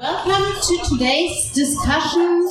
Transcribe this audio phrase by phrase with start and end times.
[0.00, 2.48] Welcome to today's discussion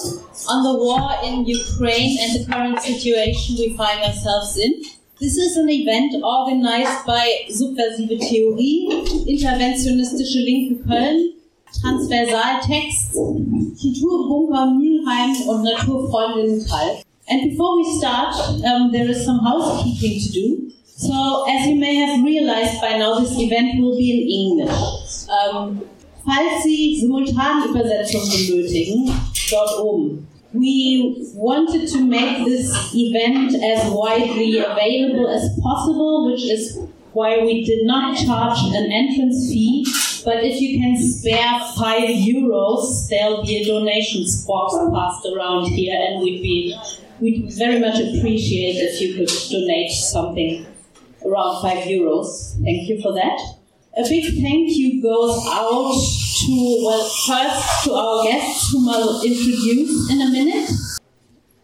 [0.53, 4.83] on the war in Ukraine and the current situation we find ourselves in.
[5.19, 8.85] This is an event organized by Subversive Theorie,
[9.25, 11.41] Interventionistische Linke Köln,
[11.81, 17.01] Transversaltext, Kulturbunker Mülheim und Naturfreundinnen Kalk.
[17.29, 20.71] And before we start, um, there is some housekeeping to do.
[20.85, 25.27] So, as you may have realized by now, this event will be in English.
[25.29, 25.89] Um,
[26.29, 29.11] falls Sie Simultanübersetzung benötigen,
[29.49, 30.27] dort oben.
[30.53, 36.77] We wanted to make this event as widely available as possible, which is
[37.13, 39.85] why we did not charge an entrance fee.
[40.25, 45.95] But if you can spare five euros, there'll be a donations box passed around here,
[45.95, 46.75] and we'd be
[47.19, 50.65] we'd very much appreciate if you could donate something
[51.25, 52.53] around five euros.
[52.63, 53.58] Thank you for that.
[53.97, 60.11] A big thank you goes out to, well, first to our guests whom I'll introduce
[60.11, 60.69] in a minute.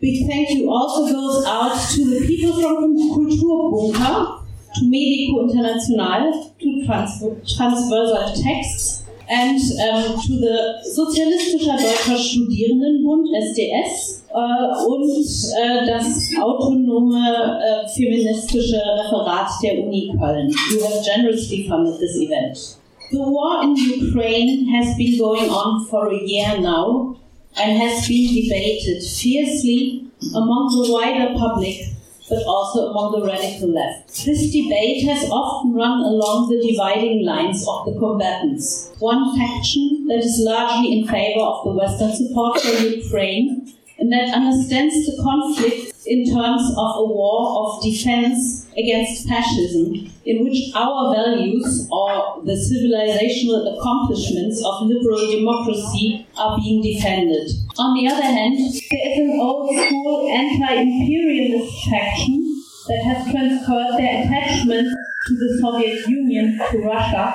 [0.01, 6.85] Big thank you also goes out to the people from Kulturbunker, to Medico International, to
[6.85, 7.19] Trans
[7.55, 17.17] Transversal Texts, and um, to the Sozialistischer Deutscher Studierendenbund, SDS, äh, und äh, das autonome
[17.17, 20.49] äh, feministische Referat der Uni Köln.
[20.71, 22.77] You have generously funded this event.
[23.11, 27.15] The war in Ukraine has been going on for a year now
[27.55, 31.95] and has been debated fiercely among the wider public
[32.29, 34.25] but also among the radical left.
[34.25, 38.91] This debate has often run along the dividing lines of the combatants.
[38.99, 44.33] One faction that is largely in favor of the Western support for Ukraine and that
[44.33, 51.15] understands the conflict in terms of a war of defense against fascism, in which our
[51.15, 57.49] values or the civilizational accomplishments of liberal democracy are being defended.
[57.77, 62.41] On the other hand, there is an old school anti imperialist faction
[62.87, 64.87] that has transferred their attachment
[65.27, 67.33] to the Soviet Union to Russia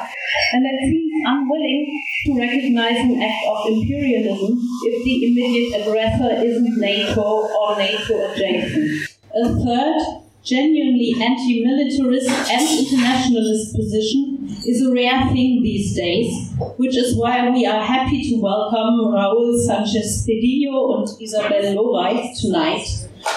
[0.52, 6.78] and that seems unwilling to recognize an act of imperialism if the immediate aggressor isn't
[6.78, 9.08] NATO or NATO adjacent.
[9.34, 16.96] A third, genuinely anti militarist and internationalist position is a rare thing these days, which
[16.96, 22.84] is why we are happy to welcome Raul Sanchez Cedillo and Isabell Lorey tonight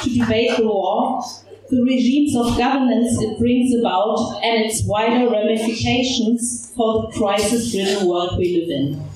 [0.02, 1.22] to debate the war
[1.70, 8.08] the regimes of governance it brings about, and its wider ramifications for the crisis ridden
[8.08, 9.13] world we live in.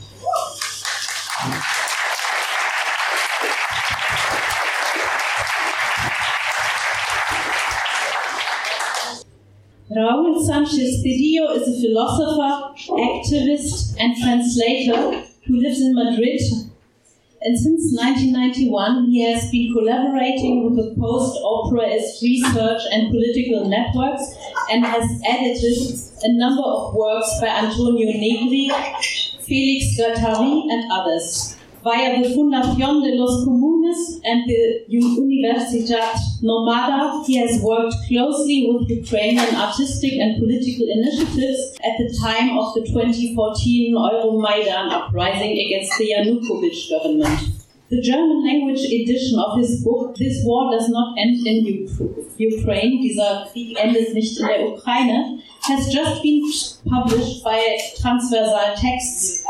[9.98, 16.40] Raúl Sanchez Cedillo is a philosopher, activist, and translator who lives in Madrid
[17.42, 24.24] and since 1991 he has been collaborating with the post-operaist research and political networks
[24.72, 25.78] and has edited
[26.24, 28.72] a number of works by Antonio Negri,
[29.42, 31.57] Felix Guattari and others.
[31.88, 38.90] Via the Fundación de los Comunes and the Universidad Nómada, he has worked closely with
[38.90, 46.12] Ukrainian artistic and political initiatives at the time of the 2014 Euromaidan uprising against the
[46.12, 47.40] Yanukovych government.
[47.90, 51.88] The German language edition of his book This War Does Not End in
[52.38, 56.44] Ukraine, dieser Krieg endet nicht in der Ukraine, has just been
[56.90, 57.60] published by
[58.02, 59.47] Transversal Texts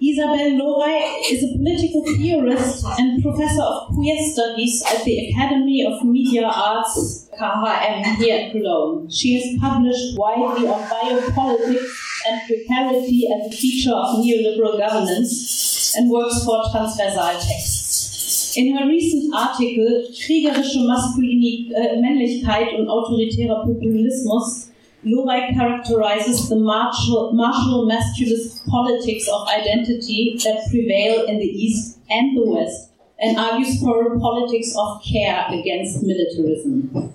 [0.00, 6.04] Isabell Lorey is a political theorist and professor of queer studies at the Academy of
[6.04, 9.10] Media Arts KHM here at Cologne.
[9.10, 11.90] She has published widely on biopolitics
[12.28, 18.56] and precarity as a feature of neoliberal governance and works for transversal texts.
[18.56, 24.67] In her recent article Kriegerische Maskulinität, äh, Männlichkeit und autoritärer Populismus
[25.08, 32.36] Lorey characterizes the martial, martial masculist politics of identity that prevail in the East and
[32.36, 37.14] the West, and argues for a politics of care against militarism.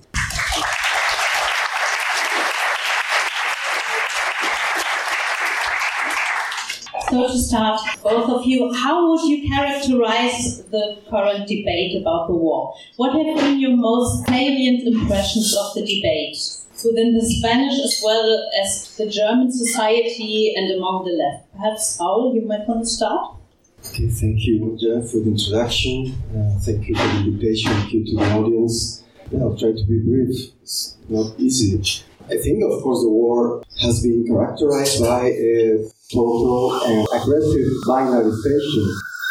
[7.09, 12.33] So to start, both of you, how would you characterize the current debate about the
[12.33, 12.73] war?
[12.95, 16.62] What have been your most salient impressions of the debate?
[16.85, 21.51] Within the Spanish as well as the German society and among the left.
[21.53, 23.37] Perhaps, Raúl, you might want to start?
[23.89, 26.15] Okay, thank you, Jeff, for the introduction.
[26.35, 27.71] Uh, thank you for the invitation.
[27.71, 29.03] Thank you to the audience.
[29.31, 30.51] Yeah, I'll try to be brief.
[30.61, 31.79] It's not easy.
[32.25, 38.85] I think, of course, the war has been characterized by a total and aggressive binarization,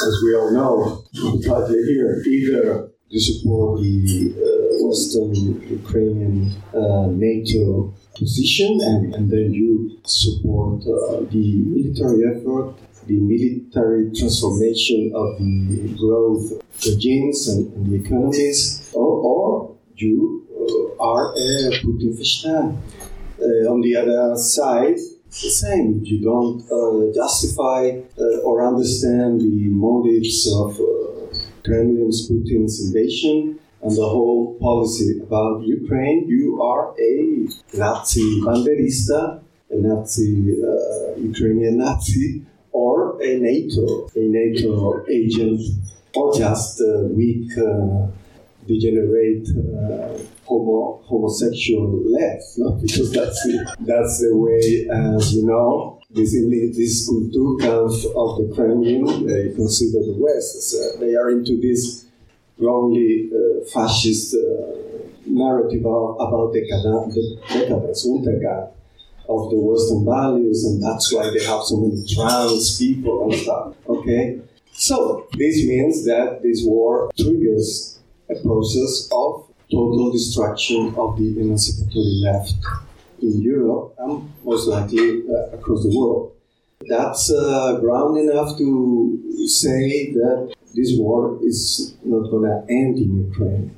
[0.06, 1.04] as we all know,
[1.38, 4.51] because here either you support the uh,
[4.92, 5.34] Western
[5.80, 12.74] Ukrainian uh, NATO position and, and then you support uh, the military effort,
[13.06, 16.44] the military transformation of the growth
[16.86, 20.14] regimes and, and the economies, or, or you
[20.60, 21.48] uh, are a
[21.80, 22.76] Putinversteher.
[23.40, 24.98] Uh, on the other side,
[25.42, 26.00] the same.
[26.04, 27.80] You don't uh, justify
[28.18, 29.56] uh, or understand the
[29.86, 30.78] motives of
[31.64, 36.28] Kremlin's Putin's invasion and the whole policy about Ukraine.
[36.28, 42.42] You are a Nazi banderista, a Nazi uh, Ukrainian Nazi,
[42.72, 45.60] or a NATO, a NATO agent,
[46.14, 48.06] or just a weak, uh,
[48.66, 51.88] degenerate uh, homo, homosexual
[52.18, 52.70] left, no?
[52.82, 59.26] because that's the, that's the way, as you know, this this Kulturkampf of the Kremlin,
[59.26, 62.06] they consider the West as uh, they are into this
[62.58, 64.38] wrongly uh, fascist uh,
[65.26, 67.18] narrative about, decadence,
[67.48, 68.70] decadence, Untergang
[69.28, 73.74] of the Western values, and that's why they have so many trans people and stuff.
[73.88, 74.40] Okay,
[74.72, 82.20] so this means that this war triggers a process of total destruction of the emancipatory
[82.22, 82.54] left
[83.22, 86.32] in Europe and most likely uh, across the world.
[86.88, 93.26] That's uh, ground enough to say that this war is not going to end in
[93.28, 93.74] Ukraine,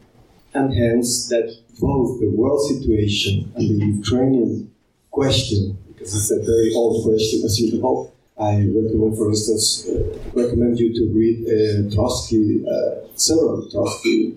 [0.55, 4.71] and hence that both the world situation and the Ukrainian
[5.11, 10.19] question, because it's a very old question, as you know, I recommend, for instance, uh,
[10.35, 14.37] recommend you to read uh, Trotsky, uh, several Trotsky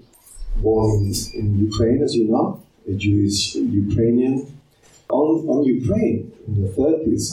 [0.58, 4.36] born in, in Ukraine, as you know, a Jewish Ukrainian,
[5.10, 7.26] on, on Ukraine in the 30s,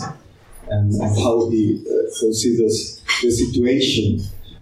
[0.69, 4.21] and, and how he uh, considers the situation.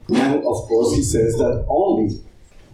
[0.08, 2.20] And of course, he says that only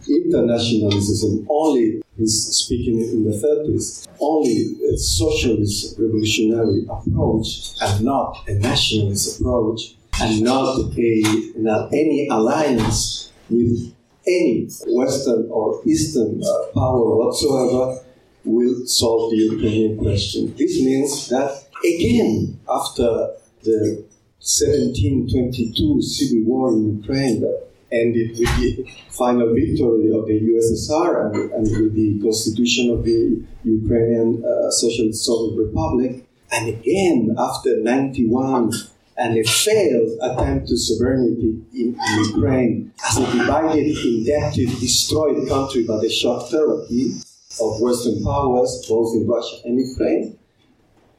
[0.09, 8.55] internationalism, only, he's speaking in the 30s, only a socialist revolutionary approach and not a
[8.55, 13.95] nationalist approach and not a, not any alliance with
[14.27, 18.05] any Western or Eastern uh, power whatsoever
[18.45, 20.55] will solve the Ukrainian question.
[20.57, 23.31] This means that, again, after
[23.63, 24.05] the
[24.41, 31.53] 1722 civil war in Ukraine that ended with the final victory of the USSR and,
[31.53, 38.73] and with the constitution of the Ukrainian uh, Socialist Soviet Republic, and again after 91
[39.17, 45.83] and a failed attempt to sovereignty in, in Ukraine as a divided, indebted, destroyed country
[45.85, 47.15] by the shock therapy
[47.61, 50.39] of Western powers, both in Russia and Ukraine,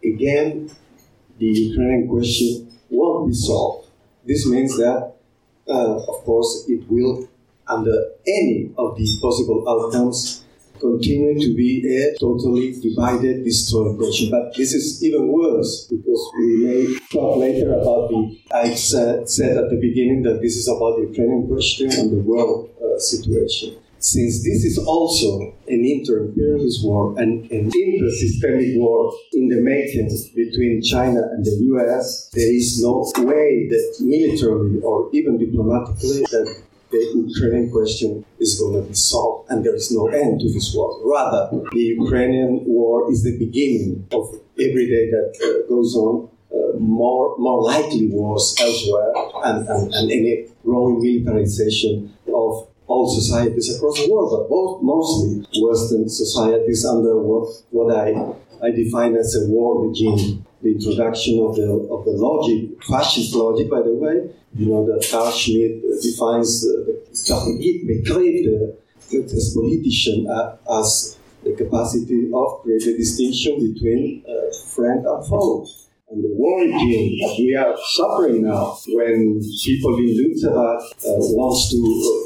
[0.04, 0.72] again,
[1.40, 3.90] the Ukrainian question won't be solved.
[4.26, 5.14] This means that,
[5.68, 7.28] uh, of course, it will,
[7.68, 10.44] under any of the possible outcomes,
[10.80, 14.32] continue to be a totally divided, destroyed nation.
[14.32, 18.40] But this is even worse because we may talk later about the.
[18.54, 22.22] I said, said at the beginning that this is about the Ukrainian question and the
[22.22, 23.76] world uh, situation.
[24.00, 30.82] Since this is also an inter-imperialist war and an inter-systemic war in the making between
[30.82, 37.24] China and the US, there is no way that militarily or even diplomatically that the
[37.28, 40.90] Ukrainian question is going to be solved, and there is no end to this war.
[41.04, 44.24] Rather, the Ukrainian war is the beginning of
[44.60, 46.30] every day that uh, goes on.
[46.52, 49.14] Uh, more, more likely wars elsewhere,
[49.46, 55.46] and, and, and any growing militarization of all societies across the world, but both mostly
[55.62, 58.08] Western societies under what, what I,
[58.66, 60.46] I define as a war regime.
[60.62, 65.08] The introduction of the, of the logic, fascist logic, by the way, you know, that
[65.10, 68.76] Carl Schmitt defines the begriff, the,
[69.24, 75.66] as politician, uh, as the capacity of creating distinction between uh, friend and foe.
[76.10, 81.70] And the war regime that we are suffering now, when people in Lützerath uh, wants
[81.70, 81.80] to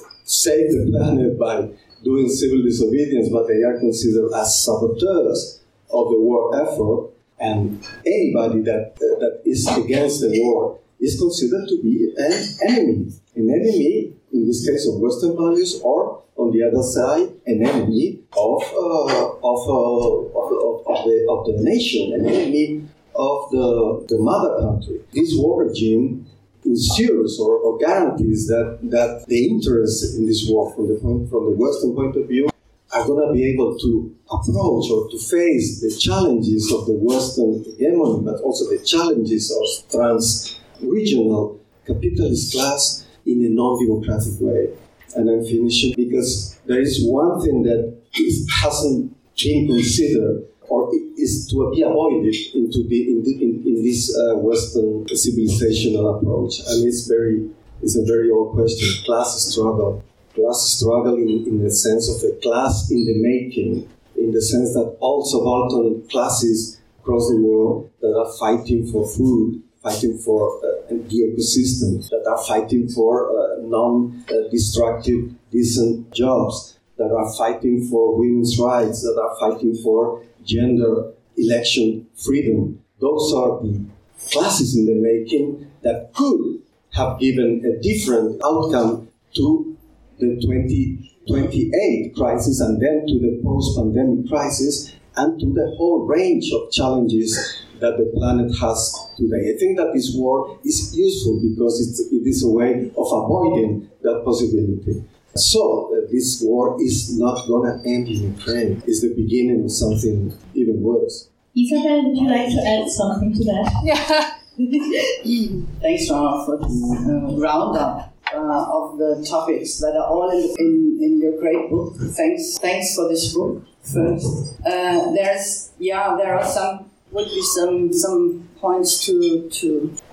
[0.08, 1.70] uh, save the planet by
[2.04, 5.62] doing civil disobedience, but they are considered as saboteurs
[5.92, 11.68] of the war effort, and anybody that, uh, that is against the war is considered
[11.68, 12.34] to be an
[12.68, 13.12] enemy.
[13.36, 18.20] An enemy, in this case, of Western values, or on the other side, an enemy
[18.36, 24.18] of, uh, of, uh, of, of, the, of the nation, an enemy of the, the
[24.18, 25.02] mother country.
[25.14, 26.26] This war regime
[26.66, 31.46] ensures or, or guarantees that, that the interests in this war from the, point, from
[31.46, 32.50] the Western point of view
[32.94, 37.64] are going to be able to approach or to face the challenges of the Western
[37.64, 44.70] hegemony, but also the challenges of trans regional capitalist class in a non democratic way.
[45.16, 47.98] And I'm finishing because there is one thing that
[48.62, 54.02] hasn't been considered or is to be avoided into the, in, the, in, in this
[54.18, 56.54] uh, Western civilizational approach.
[56.68, 57.38] And it's very
[57.84, 58.88] it's a very old question.
[59.06, 60.04] Class struggle
[60.34, 64.74] class struggle in, in the sense of a class in the making, in the sense
[64.74, 70.70] that all subaltern classes across the world that are fighting for food, fighting for uh,
[70.90, 78.58] the ecosystem, that are fighting for uh, non-destructive, decent jobs, that are fighting for women's
[78.60, 82.80] rights, that are fighting for gender election freedom.
[83.00, 83.86] Those are the
[84.32, 86.62] classes in the making that could
[86.94, 89.78] have given a different outcome to
[90.20, 96.52] the 2028 crisis and then to the post pandemic crisis and to the whole range
[96.54, 99.54] of challenges that the planet has today.
[99.54, 103.90] I think that this war is useful because it's, it is a way of avoiding
[104.02, 105.04] that possibility.
[105.36, 108.84] So, uh, this war is not going to end in Ukraine.
[108.86, 111.30] It's the beginning of something even worse.
[111.58, 113.82] Isabell, would you like to add something to that?
[113.84, 114.38] Yeah.
[115.82, 118.38] Thanks, Ron, for this uh, roundup uh,
[118.72, 121.96] of the topics that are all in, in, in, your great book.
[122.16, 123.66] Thanks, thanks for this book.
[123.82, 129.70] First, uh, there's yeah, there are some would be some some points to to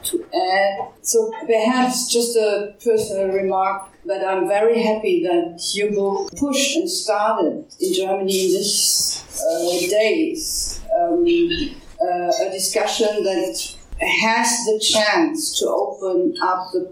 [0.09, 0.15] to
[0.53, 0.73] add.
[1.03, 6.91] So perhaps just a personal remark that I'm very happy that your book pushed and
[6.91, 8.83] started in Germany in these
[9.47, 10.81] uh, days.
[10.99, 11.25] Um,
[12.03, 13.57] uh, a discussion that
[14.01, 16.83] has the chance to open up the,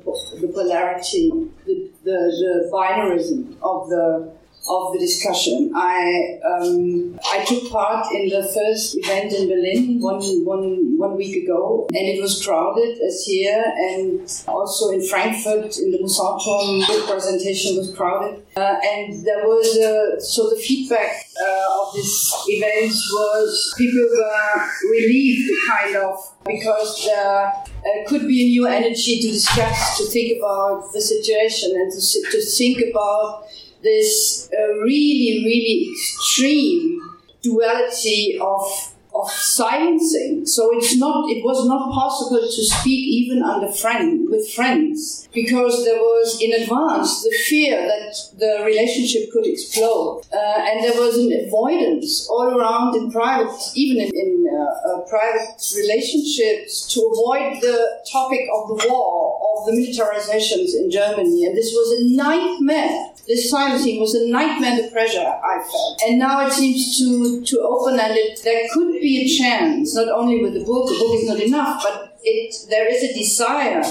[0.41, 1.31] the polarity,
[1.67, 4.38] the, the, the binarism of the
[4.69, 5.73] of the discussion.
[5.75, 11.45] I um, I took part in the first event in Berlin one, one, one week
[11.45, 17.05] ago, and it was crowded as here, and also in Frankfurt in the Mousonturm, the
[17.09, 22.93] presentation was crowded, uh, and there was a, so the feedback uh, of this event
[23.13, 29.29] was people were relieved, kind of, because there uh, could be a new energy to
[29.29, 33.45] discuss, to think about the situation, and to, to think about
[33.83, 37.01] this uh, really, really extreme
[37.43, 40.47] duality of of silencing.
[40.47, 45.85] So it's not it was not possible to speak even under friend with friends because
[45.85, 51.19] there was in advance the fear that the relationship could explode, uh, and there was
[51.19, 57.61] an avoidance all around in private, even in, in uh, uh, private relationships, to avoid
[57.61, 63.13] the topic of the war of the militarizations in Germany, and this was a nightmare.
[63.27, 66.01] This silencing was a nightmare, the pressure I felt.
[66.07, 70.09] And now it seems to, to open and it, there could be a chance, not
[70.09, 73.83] only with the book, the book is not enough, but it, there is a desire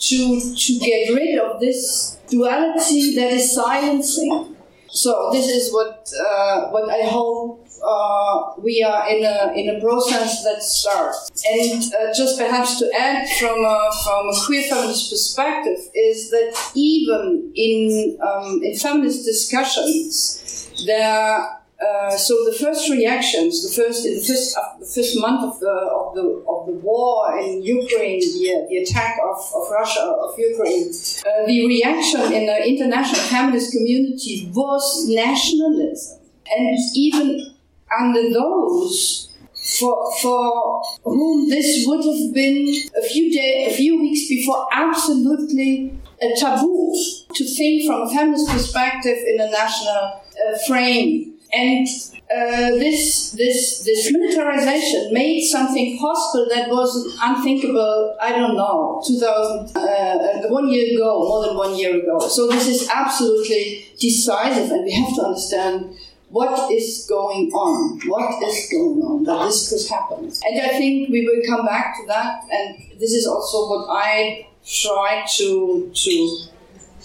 [0.00, 4.56] to, to get rid of this duality that is silencing.
[4.88, 9.80] So this is what, uh, what I hope uh, we are in a in a
[9.80, 11.30] process that starts.
[11.46, 16.72] And uh, just perhaps to add from a, from a queer feminist perspective is that
[16.74, 21.59] even in um, in feminist discussions, there.
[21.80, 25.76] Uh, so the first reactions, the first the first uh, the first month of the
[26.00, 30.88] of the of the war in Ukraine, the, the attack of, of Russia of Ukraine,
[30.90, 36.20] uh, the reaction in the international feminist community was nationalism,
[36.54, 37.54] and even
[37.98, 39.30] under those
[39.78, 45.98] for, for whom this would have been a few days, a few weeks before, absolutely
[46.20, 46.94] a taboo
[47.34, 51.34] to think from a feminist perspective in a national uh, frame.
[51.52, 51.86] And
[52.30, 58.16] uh, this this this militarization made something possible that was unthinkable.
[58.20, 62.20] I don't know, two thousand uh, one year ago, more than one year ago.
[62.20, 65.96] So this is absolutely decisive, and we have to understand
[66.30, 68.00] what is going on?
[68.06, 70.30] What is going on that this could happen?
[70.44, 72.42] And I think we will come back to that.
[72.52, 76.38] And this is also what I try to to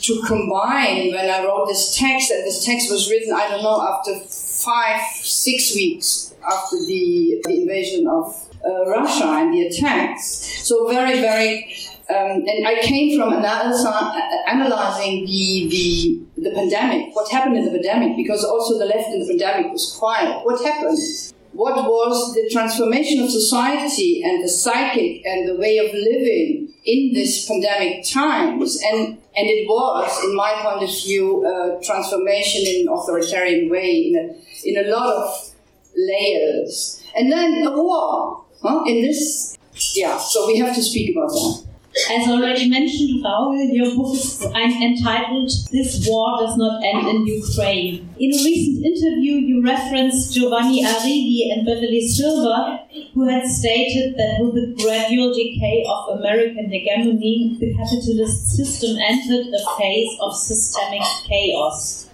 [0.02, 2.32] to combine when I wrote this text.
[2.32, 7.62] And this text was written, I don't know, after five, six weeks after the, the
[7.62, 10.26] invasion of uh, Russia and the attacks.
[10.68, 11.76] So very, very
[12.08, 18.16] um, and I came from analyzing the, the, the pandemic, what happened in the pandemic,
[18.16, 20.46] because also the left in the pandemic was quiet.
[20.46, 21.00] What happened?
[21.56, 27.14] What was the transformation of society and the psychic and the way of living in
[27.14, 28.80] this pandemic times.
[28.84, 34.12] And, and it was, in my point of view, a transformation in an authoritarian way,
[34.12, 35.54] in a, in a lot of
[35.96, 37.02] layers.
[37.16, 38.84] And then a war, huh?
[38.86, 39.58] in this,
[39.94, 41.65] yeah, so we have to speak about that.
[42.08, 48.08] As already mentioned, Raul, your book is entitled This War Does Not End in Ukraine.
[48.20, 52.80] In a recent interview, you referenced Giovanni Arrighi and Beverly Silver,
[53.14, 59.48] who had stated that with the gradual decay of American hegemony, the capitalist system entered
[59.48, 62.08] a phase of systemic chaos.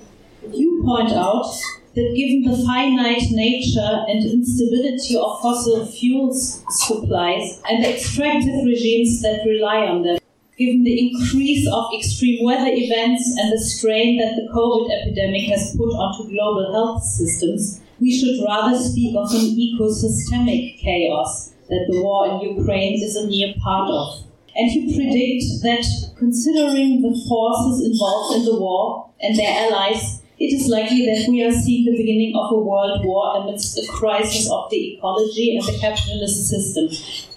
[0.53, 1.53] You point out
[1.95, 9.21] that given the finite nature and instability of fossil fuels supplies and the extractive regimes
[9.21, 10.17] that rely on them,
[10.57, 15.75] given the increase of extreme weather events and the strain that the COVID epidemic has
[15.75, 22.01] put onto global health systems, we should rather speak of an ecosystemic chaos that the
[22.01, 24.25] war in Ukraine is a mere part of.
[24.55, 25.85] And you predict that
[26.17, 31.43] considering the forces involved in the war and their allies, it is likely that we
[31.43, 35.63] are seeing the beginning of a world war amidst a crisis of the ecology and
[35.67, 36.89] the capitalist system.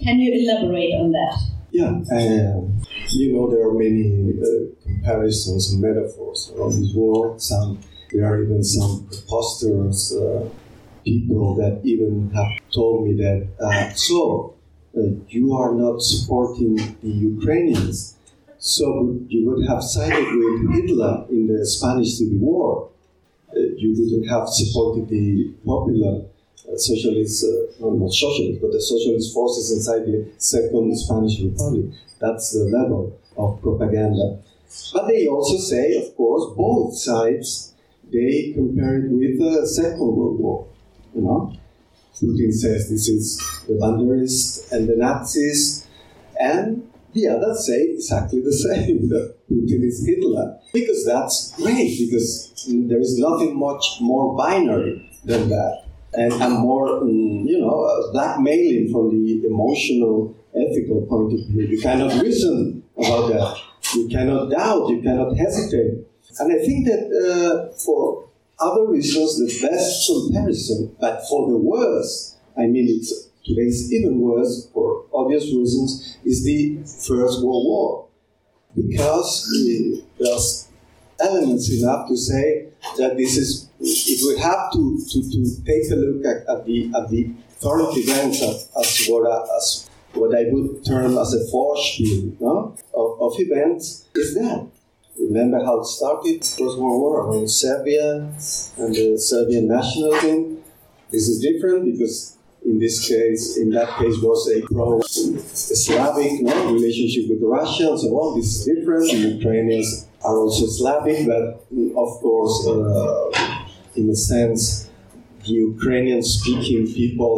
[0.03, 1.37] Can you elaborate on that?
[1.71, 2.65] Yeah, uh,
[3.11, 7.39] you know, there are many uh, comparisons and metaphors around this war.
[7.39, 7.81] Some,
[8.11, 10.49] there are even some preposterous uh,
[11.05, 14.55] people that even have told me that, uh, so,
[14.97, 18.17] uh, you are not supporting the Ukrainians,
[18.59, 22.91] so you would have sided with Hitler in the Spanish Civil War.
[23.57, 26.25] Uh, you wouldn't have supported the popular
[26.69, 31.93] uh, socialist, uh, not socialist, but the socialist forces inside the Second Spanish Republic.
[32.21, 34.41] That's the level of propaganda.
[34.93, 37.75] But they also say, of course, both sides,
[38.13, 40.69] they compare it with the Second World War.
[41.15, 41.53] You know,
[42.21, 45.87] Putin says this is the Banderists and the Nazis,
[46.41, 50.59] and the others say exactly the same that Putin is Hitler.
[50.73, 55.85] Because that's great, because there is nothing much more binary than that.
[56.13, 61.63] And, and more, mm, you know, uh, blackmailing from the emotional, ethical point of view.
[61.67, 63.61] You cannot reason about that.
[63.95, 66.07] You cannot doubt, you cannot hesitate.
[66.39, 68.29] And I think that uh, for
[68.59, 74.69] other reasons, the best comparison, but for the worst, I mean, it's today's even worse
[74.73, 78.09] for obvious reasons, is the First World War.
[78.75, 80.69] Because uh, there's
[81.21, 85.95] elements enough to say that this is, if we have to, to, to take a
[85.95, 87.31] look at, at the, at the
[87.63, 92.77] current events as, as, what, as what I would term as a Vorspiel no?
[92.95, 94.69] of, of events, is that.
[95.19, 100.63] Remember how it started, First World War, around Serbia and the Serbian nationalism.
[101.11, 102.34] This is different because
[102.65, 108.09] in this case, in that case, was a pro-Slavic no, relationship with Russia and so
[108.09, 108.41] on.
[108.41, 109.11] This is different.
[109.11, 113.31] The Ukrainians are also Slavic, but of course, uh,
[113.97, 114.89] in a sense,
[115.45, 117.33] the Ukrainian-speaking people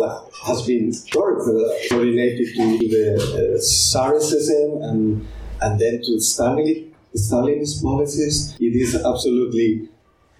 [0.46, 5.26] has been coordinated to the uh, Tsarism and
[5.60, 8.54] and then to Stalin, Stalinist policies.
[8.60, 9.88] It is absolutely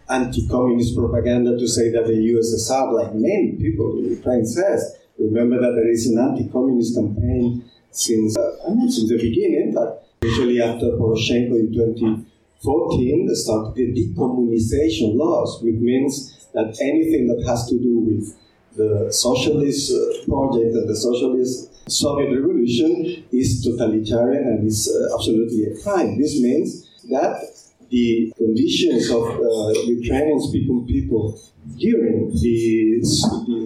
[0.09, 5.73] anti-communist propaganda to say that the USSR, like many people in Ukraine says, remember that
[5.75, 8.57] there is an anti-communist campaign since uh,
[8.89, 16.47] since the beginning, but usually after Poroshenko in 2014 started the decommunization laws, which means
[16.53, 18.37] that anything that has to do with
[18.77, 25.65] the socialist uh, project and the socialist Soviet revolution is totalitarian and is uh, absolutely
[25.71, 26.21] a crime.
[26.21, 27.56] This means that
[27.91, 31.41] the conditions of uh, Ukrainian speaking people
[31.77, 33.01] during the,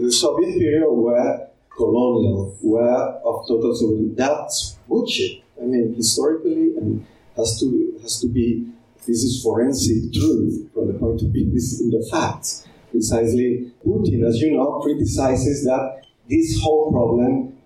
[0.02, 4.14] the, Soviet period were colonial, were of total sovereignty.
[4.14, 5.42] That's bullshit.
[5.60, 7.06] I mean, historically, and
[7.36, 8.66] has to has to be.
[9.06, 11.50] This is forensic truth from the point of view.
[11.50, 12.66] This in the facts.
[12.90, 17.56] Precisely, Putin, as you know, criticizes that this whole problem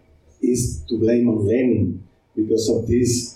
[0.42, 3.33] is to blame on Lenin because of this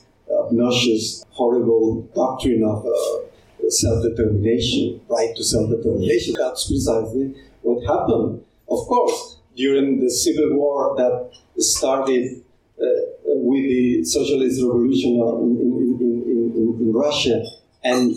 [0.49, 6.35] obnoxious, horrible doctrine of uh, self-determination, right to self-determination.
[6.39, 8.45] That's precisely what happened.
[8.69, 11.31] Of course, during the civil war that
[11.63, 12.43] started
[12.81, 12.85] uh,
[13.27, 17.43] with the socialist revolution in, in, in, in, Russia,
[17.83, 18.15] and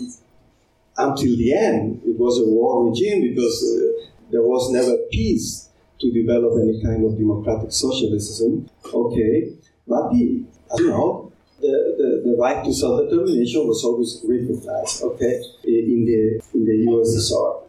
[0.96, 5.68] until the end, it was a war regime because uh, there was never peace
[6.00, 8.68] to develop any kind of democratic socialism.
[8.92, 9.52] Okay,
[9.86, 10.44] but the,
[10.78, 11.91] you know, the,
[12.32, 17.62] the, right to self-determination was always recognized, okay, in the, in the USSR.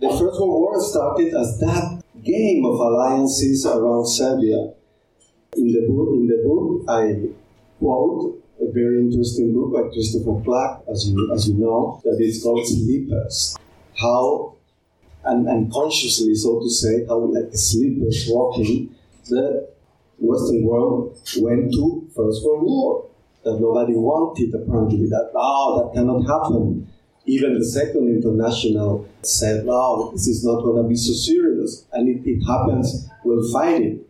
[0.00, 4.72] The First World War started as that game of alliances around Serbia.
[5.56, 7.28] In the book, in the book, I
[7.78, 12.42] quote a very interesting book by Christopher Clark, as you as you know, that is
[12.42, 13.58] called Sleepers.
[13.96, 14.54] How
[15.24, 18.94] and unconsciously, so to say, how like sleepers walking,
[19.28, 19.68] the
[20.18, 23.06] Western world went to First World War.
[23.44, 25.06] That nobody wanted apparently.
[25.08, 26.86] That oh, that cannot happen.
[27.26, 31.86] Even the Second International said, no, this is not going to be so serious.
[31.92, 34.06] And if it happens, we'll fight it.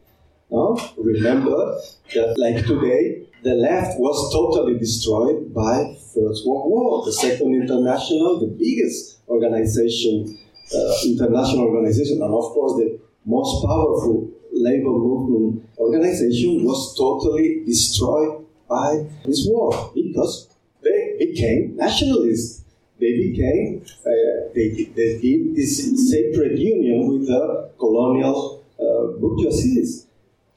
[0.50, 0.78] No?
[0.96, 1.76] Remember
[2.14, 7.04] that, like today, the left was totally destroyed by First World War.
[7.04, 10.38] The Second International, the biggest organization,
[10.74, 18.44] uh, international organization, and of course the most powerful labor movement organization was totally destroyed
[18.70, 20.48] by this war because
[20.82, 22.60] they became nationalists
[23.00, 30.06] they became, uh, they, they did this sacred union with the colonial uh, bourgeoisie.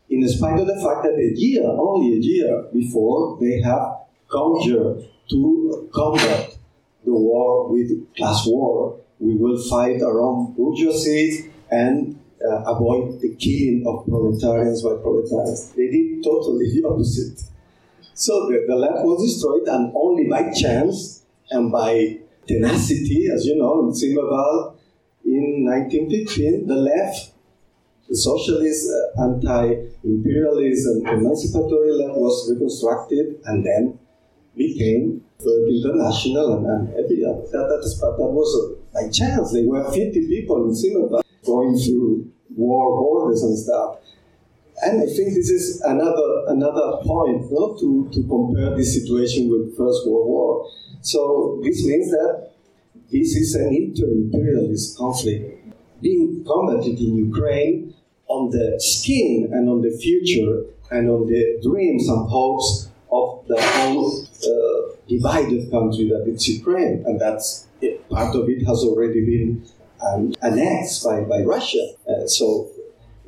[0.09, 3.99] In spite of the fact that a year, only a year before, they have
[4.29, 6.57] conjured to combat
[7.05, 8.99] the war with class war.
[9.19, 15.69] We will fight our own bourgeoisie and uh, avoid the killing of proletarians by proletarians.
[15.71, 17.52] They did totally the opposite.
[18.15, 23.57] So the, the left was destroyed, and only by chance and by tenacity, as you
[23.57, 24.75] know, in Zimmerwald
[25.25, 27.31] in 1915, the left,
[28.09, 33.99] the socialist, uh, anti-imperialist and emancipatory left was reconstructed and then
[34.55, 37.23] became Third International and, and every.
[37.23, 39.53] That, that, that was uh, by chance.
[39.53, 43.97] There were 50 people in Zimmerwald going through war borders and stuff.
[44.85, 49.77] And I think this is another another point no, to, to compare this situation with
[49.77, 50.69] First World War.
[51.01, 52.51] So this means that
[53.09, 57.93] this is an inter-imperialist conflict being combated in Ukraine
[58.27, 63.61] on the skin and on the future and on the dreams and hopes of the
[63.61, 68.09] whole uh, divided country that is Ukraine, and that's it.
[68.09, 69.65] part of it has already been
[70.05, 71.85] um, annexed by, by Russia.
[72.09, 72.69] Uh, so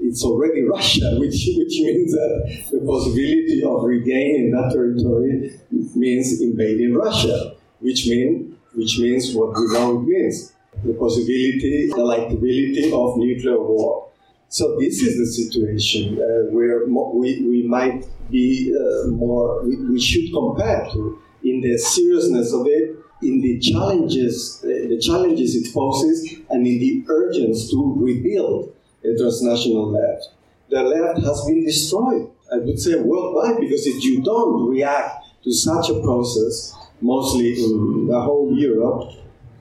[0.07, 5.51] it's already Russia, which, which means that the possibility of regaining that territory
[5.95, 11.95] means invading Russia which mean which means what we know it means the possibility, the
[11.95, 14.09] likability of nuclear war.
[14.49, 19.99] So this is the situation uh, where we, we might be uh, more, we, we,
[19.99, 25.73] should compare to in the seriousness of it, in the challenges, uh, the challenges it
[25.73, 28.74] poses, and in the urgency to rebuild
[29.05, 30.29] the transnational left.
[30.69, 35.51] The left has been destroyed, I would say worldwide, because if you don't react to
[35.51, 39.11] such a process, mostly in the whole Europe,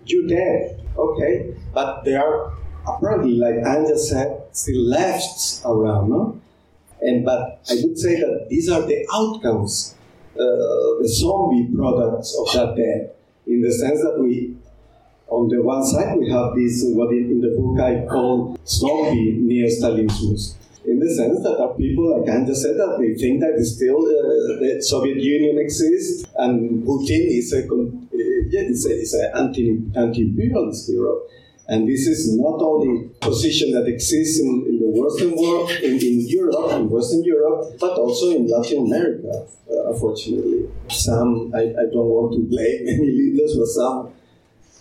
[0.06, 0.80] you're dead.
[0.96, 2.52] Okay, but there are
[2.86, 6.40] apparently, like Anja said, still lefts around, no?
[7.00, 9.94] And but I would say that these are the outcomes,
[10.34, 14.56] uh, the zombie products of that death, in the sense that we,
[15.28, 20.54] on the one side, we have this what in, the book I call zombie neo-Stalinism
[20.86, 24.60] in the sense that are people, like Anja said, that they think that still uh,
[24.60, 27.88] the Soviet Union exists and Putin is a, uh,
[28.52, 31.22] yeah, it's a, it's a anti, anti-imperialist hero.
[31.66, 36.28] And this is not only position that exists in, in the Western world, in, in,
[36.28, 40.68] Europe and Western Europe, but also in Latin America, uh, unfortunately.
[40.90, 44.12] Some, I, I don't want to blame any leaders, but some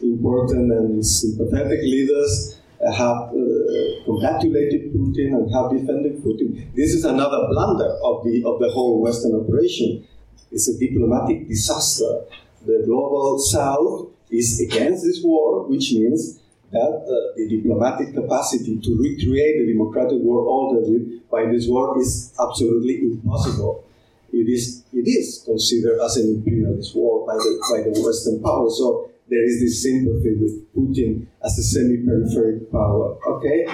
[0.03, 2.59] important and sympathetic leaders
[2.91, 6.67] have uh, congratulated Putin and have defended Putin.
[6.75, 10.05] This is another blunder of the of the whole Western operation.
[10.51, 12.25] It's a diplomatic disaster.
[12.65, 16.39] The global South is against this war, which means
[16.71, 20.81] that uh, the diplomatic capacity to recreate the democratic world order
[21.29, 23.85] by this war is absolutely impossible.
[24.31, 28.77] It is, it is considered as an imperialist war by the, by the Western powers.
[28.79, 33.17] So there is this sympathy with Putin as a semi-peripheral power.
[33.33, 33.65] Okay,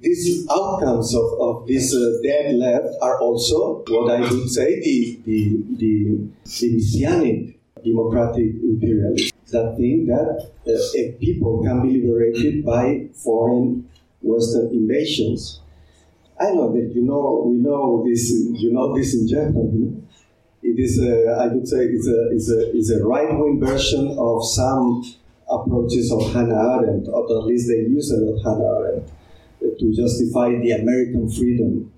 [0.00, 5.20] these outcomes of, of this uh, dead left are also what I would say the
[5.24, 5.38] the
[5.80, 5.92] the,
[6.44, 9.30] the messianic democratic imperialism.
[9.52, 13.88] That thing that uh, people can be liberated by foreign
[14.20, 15.60] Western invasions.
[16.40, 19.70] I know that you know we know this you know this in Japan.
[19.72, 20.02] You know?
[20.62, 24.44] It is a, I would say it's a, it's a, it's a right-wing version of
[24.46, 25.02] some
[25.50, 29.10] approaches of Hannah Arendt, or at least they use it of Hannah Arendt
[29.60, 31.92] to justify the American freedom.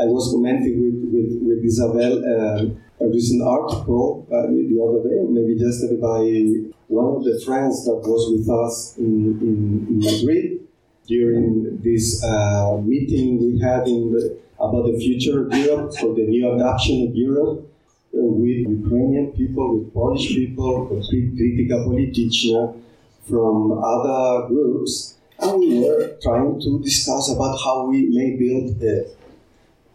[0.00, 5.20] I was commenting with, with, with Isabell uh, a recent article uh, the other day,
[5.28, 10.65] maybe yesterday, by one of the friends that was with us in, in, in Madrid.
[11.06, 16.26] During this uh, meeting we had in the, about the future of Europe, for the
[16.26, 17.68] new adoption of Europe,
[18.14, 22.82] uh, with Ukrainian people, with Polish people, with critical politicians
[23.28, 29.04] from other groups, and we were trying to discuss about how we may build a,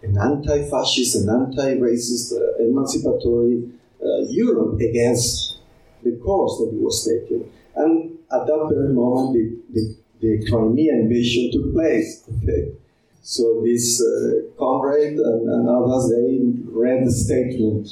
[0.04, 3.69] an anti-fascist, an anti-racist, uh, emancipatory
[4.04, 5.58] uh, Europe against
[6.04, 7.50] the course that we was taking.
[7.76, 9.43] And at that very moment, the,
[9.74, 12.23] the, the Crimea invasion took place.
[12.38, 12.71] Okay?
[13.23, 16.39] So this uh, comrade and, and others, they
[16.71, 17.88] read the statement.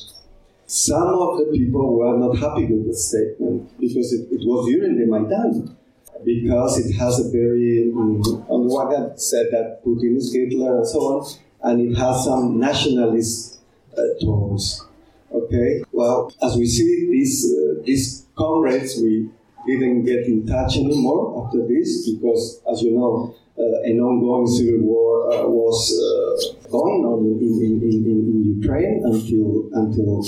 [0.65, 4.97] Some of the people were not happy with the statement because it, it was during
[4.97, 5.75] the Maidan
[6.23, 8.21] because it has a very, on
[8.67, 11.27] the one hand, said that Putin is Hitler and so on,
[11.63, 13.59] and it has some nationalist
[13.97, 14.85] uh, tones.
[15.31, 19.29] Okay, well, as we see, these uh, these comrades, we
[19.65, 24.79] didn't get in touch anymore after this because, as you know, uh, an ongoing civil
[24.81, 30.23] war uh, was uh, going on in, in, in, in, Ukraine until until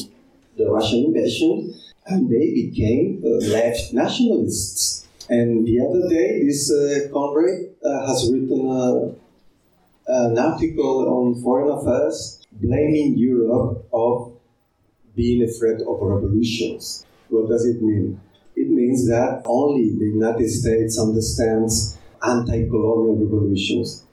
[0.57, 1.73] the Russian invasion,
[2.07, 5.07] and they became uh, left nationalists.
[5.29, 9.15] And the other day, this uh, comrade uh, has written
[10.07, 14.33] an article on foreign affairs blaming Europe of
[15.15, 17.05] being afraid of revolutions.
[17.29, 18.19] What does it mean?
[18.61, 24.05] It means that only the United States understands anti-colonial revolutions.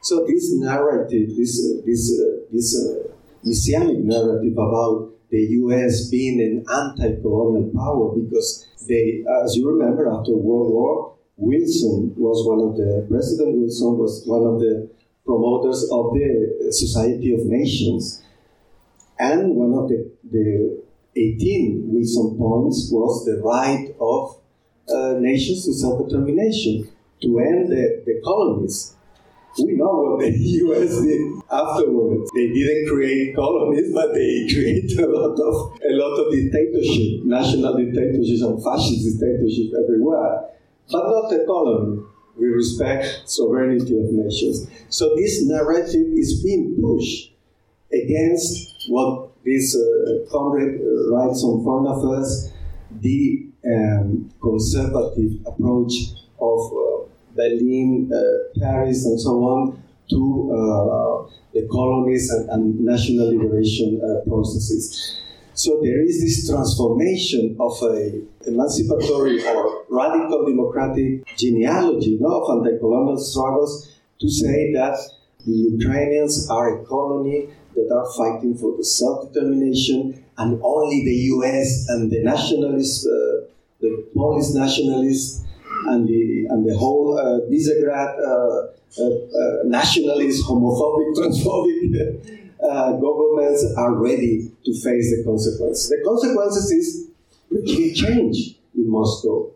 [0.00, 6.10] So this narrative, this uh, this uh, this uh, messianic narrative about the U.S.
[6.10, 12.60] being an anti-colonial power, because they, as you remember, after World War, Wilson was one
[12.68, 14.90] of the President Wilson was one of the
[15.24, 18.22] promoters of the Society of Nations,
[19.20, 20.81] and one of the, the
[21.16, 24.38] 18 Wilson points was the right of
[24.88, 26.88] uh, nations to self-determination,
[27.20, 28.96] to end the, the colonies.
[29.58, 32.30] We know what the US did afterwards.
[32.34, 37.76] They didn't create colonies, but they created a lot of a lot of dictatorship, national
[37.76, 40.48] dictatorships and fascist dictatorships everywhere,
[40.90, 42.02] but not a colony.
[42.38, 44.66] We respect sovereignty of nations.
[44.88, 47.34] So this narrative is being pushed
[47.92, 49.76] against what this
[50.30, 52.52] comrade uh, writes on foreign affairs,
[53.00, 55.92] the um, conservative approach
[56.40, 63.28] of uh, Berlin, uh, Paris, and so on to uh, the colonies and, and national
[63.36, 65.20] liberation processes.
[65.54, 73.92] So there is this transformation of a emancipatory or radical democratic genealogy of anti-colonial struggles
[74.20, 74.96] to say that
[75.44, 81.86] the Ukrainians are a colony that are fighting for the self-determination, and only the U.S.
[81.88, 83.46] and the nationalists, uh,
[83.80, 85.44] the Polish nationalists,
[85.86, 93.64] and the and the whole uh, Visegrad uh, uh, uh nationalist, homophobic, transphobic uh, governments
[93.76, 95.88] are ready to face the consequences.
[95.88, 97.08] The consequences is
[97.50, 99.50] regime change in Moscow.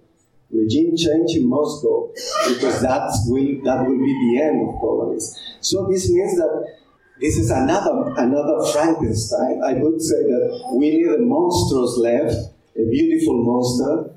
[0.51, 2.11] Regime change in Moscow,
[2.49, 5.37] because that will that will be the end of colonies.
[5.61, 6.77] So this means that
[7.21, 9.63] this is another another Frankenstein.
[9.65, 12.37] I would say that we need a monstrous left,
[12.77, 14.11] a beautiful monster,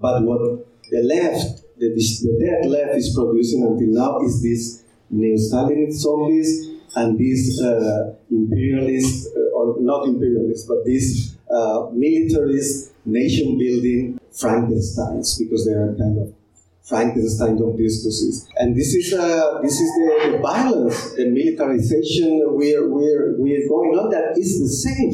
[0.00, 5.92] but what the left, the, the dead left is producing until now is this neo-Stalinist
[5.92, 15.38] zombies and these uh, imperialist, uh, or not imperialist, but these uh, militarist, nation-building Frankensteins,
[15.38, 16.34] because they are kind of
[16.82, 18.48] Frankenstein of discourses.
[18.56, 23.98] And this is uh, this is the, the violence, the militarization we're, we're, we're going
[23.98, 25.12] on that is the same.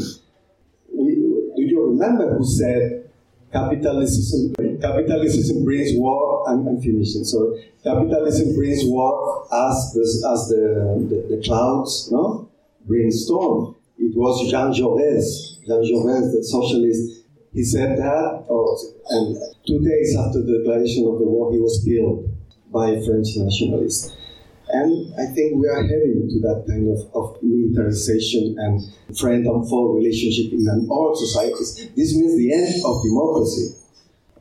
[0.94, 3.10] We, do you remember who said
[3.52, 6.48] capitalism capitalism brings war?
[6.48, 7.72] I'm, I'm finishing, sorry.
[7.82, 10.02] Capitalism brings war as the,
[10.32, 12.48] as the, the, the clouds no?
[12.86, 13.74] bring storm.
[13.98, 17.15] It was Jean Jaurès, Jean Jaurès, the socialist
[17.56, 18.76] he said that, or,
[19.08, 19.34] and
[19.66, 22.28] two days after the declaration of the war, he was killed
[22.70, 24.12] by French nationalists.
[24.68, 28.84] And I think we are heading to that kind of, of militarization and
[29.16, 31.88] friend and foe relationship in all societies.
[31.96, 33.72] This means the end of democracy.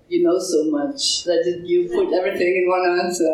[0.09, 3.31] You know so much that you put everything in one answer.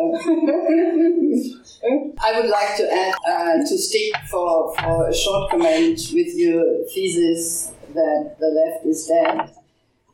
[2.22, 6.86] I would like to add uh, to stick for, for a short comment with your
[6.86, 9.50] thesis that the left is dead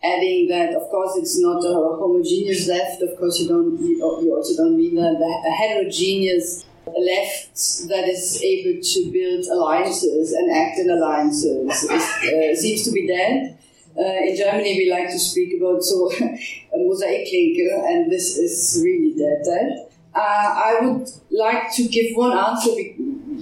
[0.03, 3.03] adding that, of course, it's not a homogeneous left.
[3.03, 3.79] Of course, you don't.
[3.81, 7.55] You also don't mean that a heterogeneous left
[7.89, 13.07] that is able to build alliances and act in alliances is, uh, seems to be
[13.07, 13.59] dead.
[13.99, 19.13] Uh, in Germany, we like to speak about so a Mosaiklinke, and this is really
[19.19, 19.43] dead.
[19.45, 19.87] Dead.
[20.15, 22.71] uh, I would like to give one answer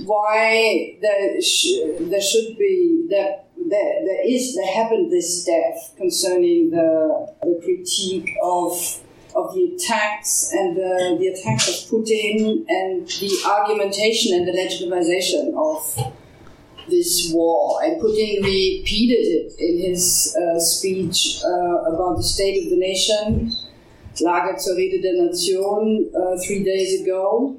[0.04, 3.40] why there, sh- there should be there,
[3.70, 9.00] there, there is there happened this death concerning the, the critique of
[9.36, 15.52] of the attacks and the, the attacks of Putin and the argumentation and the legitimization
[15.54, 16.14] of
[16.88, 17.82] this war.
[17.84, 23.52] And Putin repeated it in his uh, speech uh, about the state of the nation,
[24.20, 27.56] Lage zur Rede der Nation, uh, three days ago.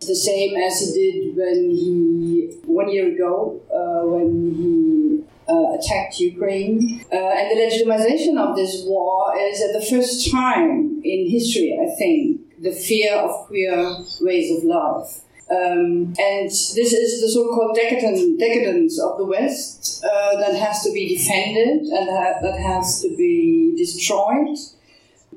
[0.00, 6.14] The same as he did when he, one year ago, uh, when he uh, attacked
[6.32, 7.04] Ukraine.
[7.12, 11.88] Uh, and the legitimization of this war is at the first time in history, I
[12.00, 13.76] think, the fear of queer
[14.20, 15.10] ways of life.
[15.50, 20.90] Um, and this is the so-called decadent, decadence of the West uh, that has to
[20.92, 24.56] be defended and ha- that has to be destroyed.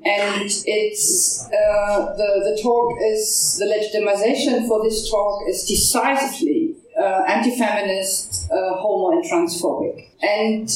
[0.06, 6.55] And it's uh, the the talk is the legitimization for this talk is decisively
[7.00, 10.10] uh, anti-feminist, uh, homo, and transphobic.
[10.22, 10.68] And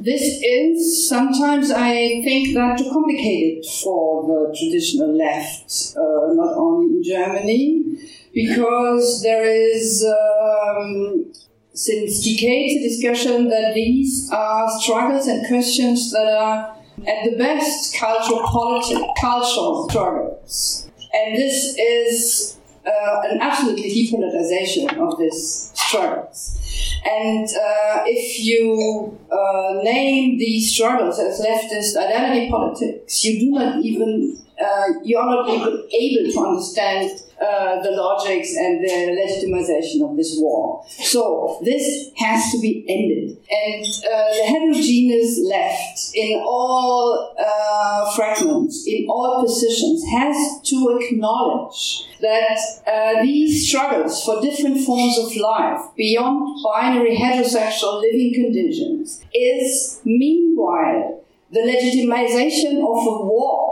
[0.00, 6.96] this is sometimes I think that too complicated for the traditional left, uh, not only
[6.96, 7.84] in Germany,
[8.32, 11.32] because there is um,
[11.74, 17.96] since decades a discussion that these are struggles and questions that are at the best
[17.96, 20.88] cultural politi- cultural struggles.
[21.12, 26.56] And this is uh, an absolutely depoliticization of these struggles.
[27.04, 33.84] And uh, if you uh, name these struggles as leftist identity politics, you do not
[33.84, 40.08] even, uh, you are not even able to understand uh, the logics and the legitimization
[40.08, 40.84] of this war.
[40.88, 43.38] So this has to be ended.
[43.50, 52.06] And uh, the heterogeneous left in all uh, fragments, in all positions, has to acknowledge
[52.20, 60.00] that uh, these struggles for different forms of life beyond binary heterosexual living conditions is
[60.04, 63.69] meanwhile the legitimization of a war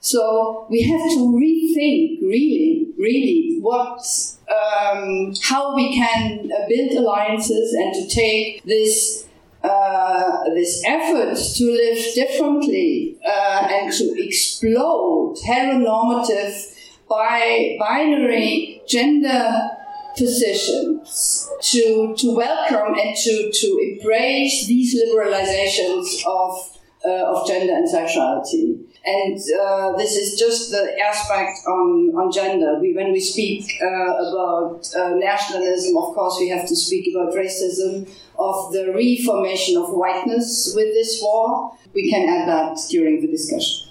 [0.00, 4.00] so we have to rethink, really, really, what,
[4.48, 9.28] um, how we can uh, build alliances and to take this
[9.64, 16.74] uh, this effort to live differently uh, and to explode heteronormative
[17.08, 19.70] bi- binary gender
[20.16, 27.88] positions to, to welcome and to, to embrace these liberalizations of, uh, of gender and
[27.88, 28.78] sexuality.
[29.08, 32.78] And uh, this is just the aspect on, on gender.
[32.78, 37.32] We, when we speak uh, about uh, nationalism, of course, we have to speak about
[37.32, 38.06] racism,
[38.38, 41.72] of the reformation of whiteness with this war.
[41.94, 43.88] We can add that during the discussion.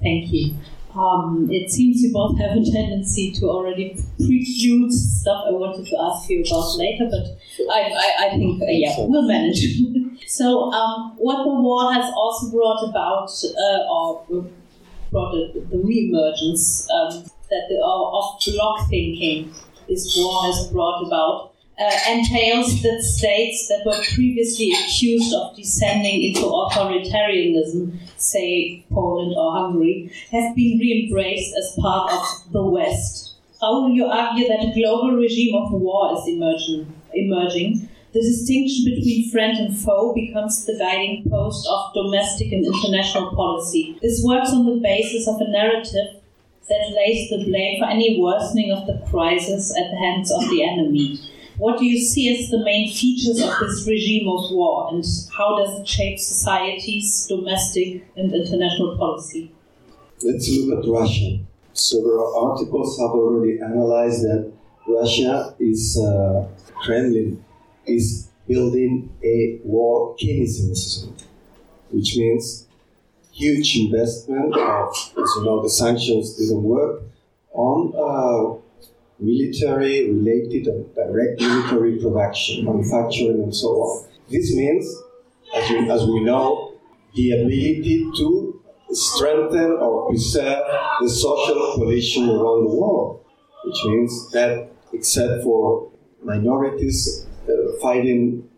[0.00, 0.54] Thank you.
[0.96, 5.96] Um, it seems you both have a tendency to already preclude stuff I wanted to
[6.00, 7.36] ask you about later, but
[7.70, 9.60] I, I, I think, uh, yeah, we'll manage.
[10.26, 14.24] So, um, what the war has also brought about, uh, or
[15.10, 19.52] brought the re-emergence um, that the, of block thinking
[19.88, 26.22] this war has brought about, uh, entails that states that were previously accused of descending
[26.22, 33.34] into authoritarianism, say Poland or Hungary, have been re-embraced as part of the West.
[33.60, 36.92] How will you argue that a global regime of war is emerging?
[37.16, 37.88] emerging?
[38.16, 43.98] The distinction between friend and foe becomes the guiding post of domestic and international policy.
[44.00, 46.22] This works on the basis of a narrative
[46.66, 50.64] that lays the blame for any worsening of the crisis at the hands of the
[50.64, 51.20] enemy.
[51.58, 55.04] What do you see as the main features of this regime of war, and
[55.36, 59.52] how does it shape societies, domestic and international policy?
[60.22, 61.40] Let's look at Russia.
[61.74, 64.50] Several articles have already analyzed that
[64.88, 66.48] Russia is, uh,
[66.82, 67.44] Kremlin
[67.86, 71.12] is building a war Keynesianism,
[71.90, 72.66] which means
[73.32, 77.02] huge investment of, as you know, the sanctions didn't work
[77.52, 78.58] on uh,
[79.18, 84.08] military related and direct military production, manufacturing, and so on.
[84.30, 84.86] This means,
[85.54, 86.74] as, you, as we know,
[87.14, 90.64] the ability to strengthen or preserve
[91.00, 93.24] the social coalition around the world,
[93.64, 95.90] which means that except for
[96.22, 97.35] minorities uh,
[97.80, 98.48] fighting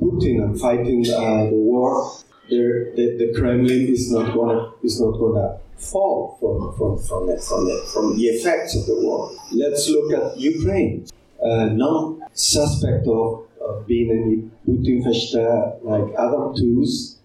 [0.00, 2.12] Putin and fighting uh, the war,
[2.48, 7.64] the, the Kremlin is not gonna is not gonna fall from from from the, from
[7.66, 9.30] the, from the effects of the war.
[9.52, 11.06] Let's look at Ukraine.
[11.42, 17.18] Uh, non-suspect of, of being any Putinversteher like Adam Tooze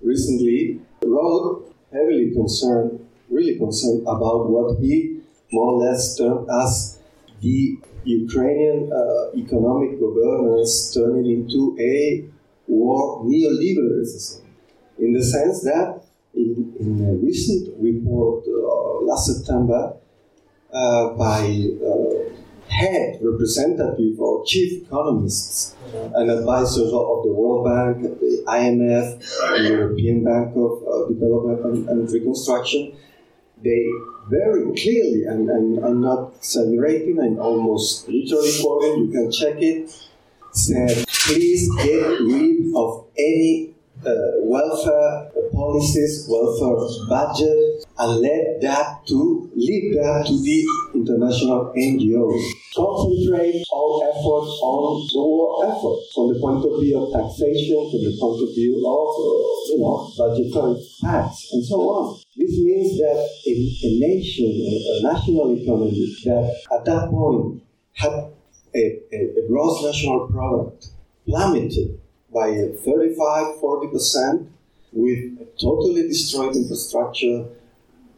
[0.00, 5.20] recently wrote heavily concerned, really concerned about what he
[5.52, 6.98] more or less termed as
[7.40, 7.78] the
[8.08, 12.24] Ukrainian uh, economic governance turning into a
[12.66, 14.42] war neoliberalism,
[14.98, 16.04] in the sense that
[16.34, 19.96] in, in a recent report uh, last September
[20.72, 21.42] uh, by
[21.90, 22.28] uh,
[22.68, 25.74] head representative or chief economists
[26.14, 29.18] and advisors of the World Bank, the IMF,
[29.56, 32.96] the European Bank of uh, Development and, and, Reconstruction,
[33.62, 33.86] they
[34.28, 39.90] very clearly, and, and I'm not exaggerating, I'm almost literally quoting, you can check it,
[40.52, 43.74] said, please get rid of any
[44.06, 46.78] uh, welfare policies, welfare
[47.08, 52.44] budget, and let that to leave that to the international NGOs.
[52.76, 58.02] Concentrate all efforts on the war effort from the point of view of taxation, from
[58.06, 59.34] the point of view of uh,
[59.66, 62.20] you know budgetary tax, and so on.
[62.36, 67.62] This means that a, a nation, a, a national economy that at that point
[67.94, 68.30] had
[68.74, 70.86] a, a, a gross national product
[71.26, 71.98] plummeted
[72.32, 72.50] by
[72.84, 74.46] 35 40%
[74.92, 77.46] with a totally destroyed infrastructure,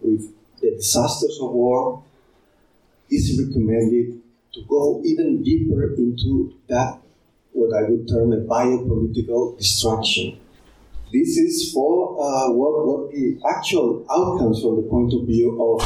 [0.01, 2.03] with the disasters of war,
[3.11, 4.21] is recommended
[4.55, 6.99] to go even deeper into that,
[7.53, 10.39] what I would term a biopolitical destruction.
[11.13, 15.83] This is for uh, what, what the actual outcomes from the point of view of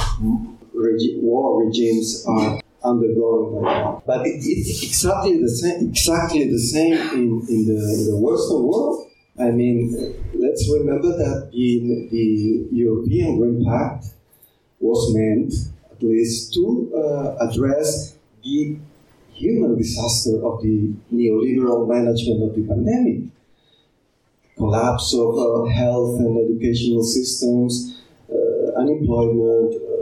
[0.75, 3.65] regi- war regimes are undergoing.
[4.07, 5.89] But it, it's exactly the same.
[5.89, 9.11] Exactly the same in, in the in the Western world.
[9.39, 9.93] I mean,
[10.35, 14.07] let's remember that the, the European Green Pact
[14.79, 15.53] was meant
[15.91, 18.79] at least to uh, address the
[19.33, 23.23] human disaster of the neoliberal management of the pandemic.
[24.57, 29.94] Collapse of uh, health and educational systems, uh, unemployment, uh,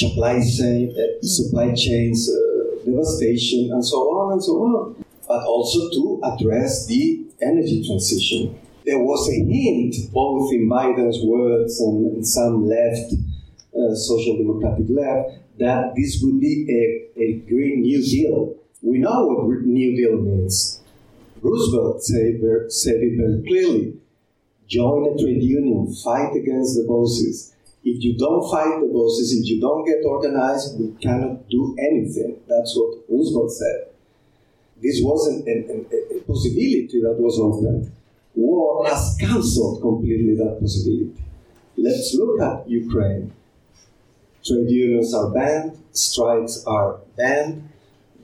[0.00, 5.04] supply, chain, uh, supply chains, uh, devastation, and so on and so on.
[5.28, 8.58] But also to address the energy transition.
[8.84, 13.12] There was a hint, both in Biden's words and in some left,
[13.76, 18.56] uh, social democratic left, that this would be a, a Green New Deal.
[18.82, 20.80] We know what New Deal means.
[21.42, 24.00] Roosevelt said, said it very clearly
[24.70, 27.52] join a trade union, fight against the bosses.
[27.82, 32.40] If you don't fight the bosses, if you don't get organized, we cannot do anything.
[32.46, 33.86] That's what Roosevelt said.
[34.82, 37.92] This wasn't a, possibility that was open.
[38.34, 41.22] War has cancelled completely that possibility.
[41.76, 43.32] Let's look at Ukraine.
[44.44, 47.70] Trade unions are banned, strikes are banned,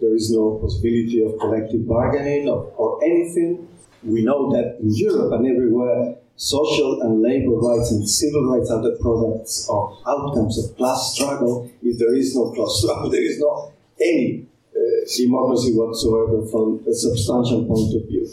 [0.01, 3.69] there is no possibility of collective bargaining or, or anything.
[4.03, 8.83] We know that in Europe and everywhere, social and labor rights and civil rights are
[8.83, 11.71] the products or outcomes of class struggle.
[11.83, 14.79] If there is no class struggle, there is no any uh,
[15.17, 18.29] democracy whatsoever from a substantial point of view.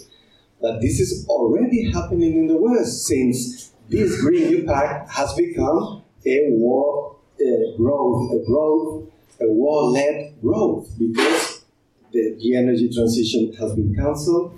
[0.62, 6.04] But this is already happening in the West since this Green New Pact has become
[6.26, 9.10] a war uh, growth, a growth,
[9.42, 11.66] a war-led growth because
[12.12, 14.58] the, the energy transition has been cancelled.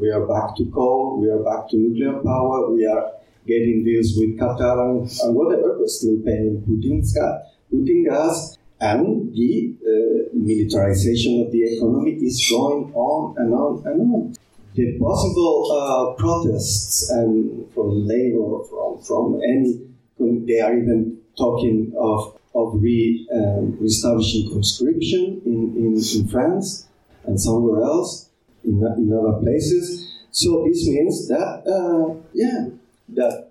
[0.00, 1.20] We are back to coal.
[1.20, 2.70] We are back to nuclear power.
[2.70, 3.12] We are
[3.46, 5.78] getting deals with Qatar and, and whatever.
[5.78, 12.42] We're still paying Putin's gas, Putin gas, and the uh, militarization of the economy is
[12.48, 14.34] going on and on and on.
[14.74, 19.82] The possible uh, protests and from labor, from from any,
[20.18, 26.88] they are even talking of of re, um, reestablishing conscription in, in, in France
[27.26, 28.29] and somewhere else
[28.64, 30.18] in, in other places.
[30.30, 32.68] So this means that, uh, yeah,
[33.10, 33.50] that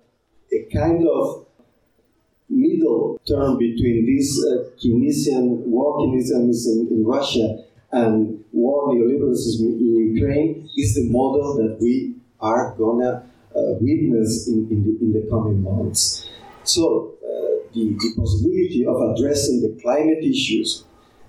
[0.52, 1.46] a kind of
[2.48, 10.14] middle term between this uh, Keynesian war Keynesianism in, in Russia and war neoliberalism in
[10.16, 15.28] Ukraine is the model that we are gonna uh, witness in, in, the, in the
[15.30, 16.28] coming months.
[16.64, 17.14] So
[17.72, 20.84] the, the possibility of addressing the climate issues.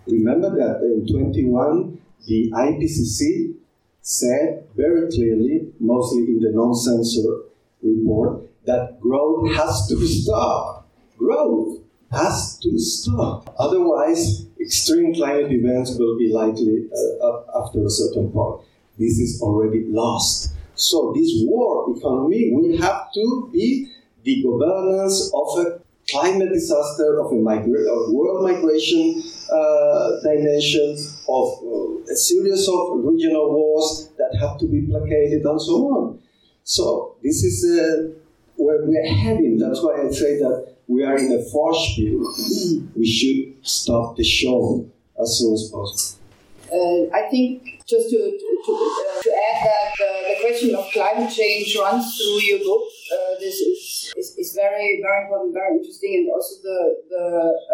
[0.07, 3.55] Remember that in 21, the IPCC
[4.01, 7.43] said very clearly, mostly in the non-censor
[7.81, 10.87] report, that growth has to stop.
[11.17, 11.79] Growth
[12.11, 13.55] has to stop.
[13.57, 16.89] Otherwise, extreme climate events will be likely
[17.23, 18.61] uh, after a certain point.
[18.97, 20.53] This is already lost.
[20.75, 23.91] So this war economy will have to be
[24.23, 25.79] the governance of a
[26.09, 30.97] climate disaster, of a migra- of world migration uh, dimension,
[31.27, 36.19] of uh, a series of regional wars that have to be placated, and so on.
[36.63, 38.13] So this is uh,
[38.55, 39.57] where we're heading.
[39.57, 42.23] that's why I say that we are in a Vorspiel.
[42.95, 44.85] we should stop the show
[45.21, 46.21] as soon as possible.
[46.71, 51.29] Uh, I think just to, to, uh, to add that uh, the question of climate
[51.29, 52.83] change runs through your book.
[53.11, 53.90] Uh, this is,
[54.21, 56.79] is, is, very very important, very interesting, and also the
[57.13, 57.25] the,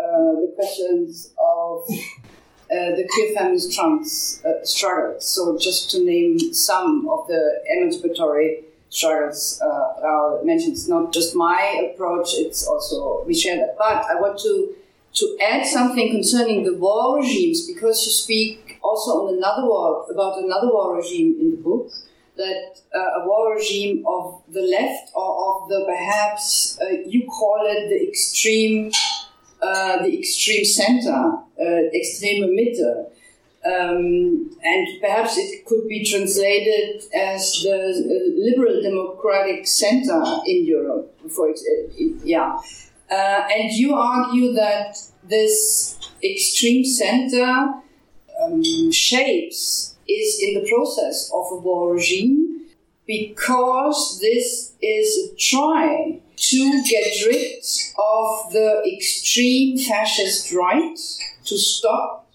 [0.03, 1.85] uh, the questions of
[2.75, 5.25] uh, the queer feminist trans struggles.
[5.33, 7.41] So just to name some of the
[7.73, 13.75] emancipatory struggles uh, Raúl mentioned, it's not just my approach; it's also we share that.
[13.77, 14.75] But I want to
[15.19, 20.37] to add something concerning the war regimes because you speak also on another war, about
[20.37, 21.91] another war regime in the book,
[22.37, 27.65] that uh, a war regime of the left or of the perhaps, uh, you call
[27.65, 28.91] it the extreme,
[29.61, 33.11] uh, the extreme center, uh, extreme Mitte.
[33.65, 41.13] Um, and perhaps it could be translated as the uh, liberal democratic center in Europe,
[41.29, 41.53] for.
[42.23, 42.57] Yeah.
[43.11, 47.73] Uh, and you argue that this extreme center
[48.41, 52.47] um, shapes is in the process of a war regime
[53.05, 57.63] because this is a try to get rid
[57.97, 60.97] of the extreme fascist right,
[61.45, 62.29] to stop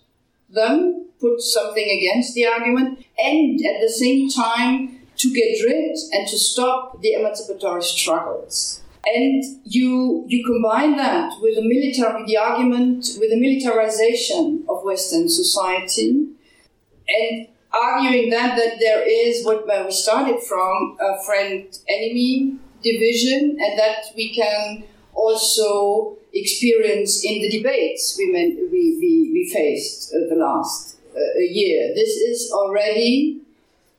[0.51, 6.27] them, put something against the argument, and at the same time to get rid and
[6.27, 8.83] to stop the emancipatory struggles.
[9.05, 15.29] And you you combine that with the military, the argument with the militarization of Western
[15.29, 16.29] society,
[17.09, 23.57] and arguing that that there is what where we started from a friend enemy division,
[23.61, 30.13] and that we can also experience in the debates we meant, we, we, we faced
[30.15, 31.93] uh, the last uh, year.
[31.95, 33.41] This is already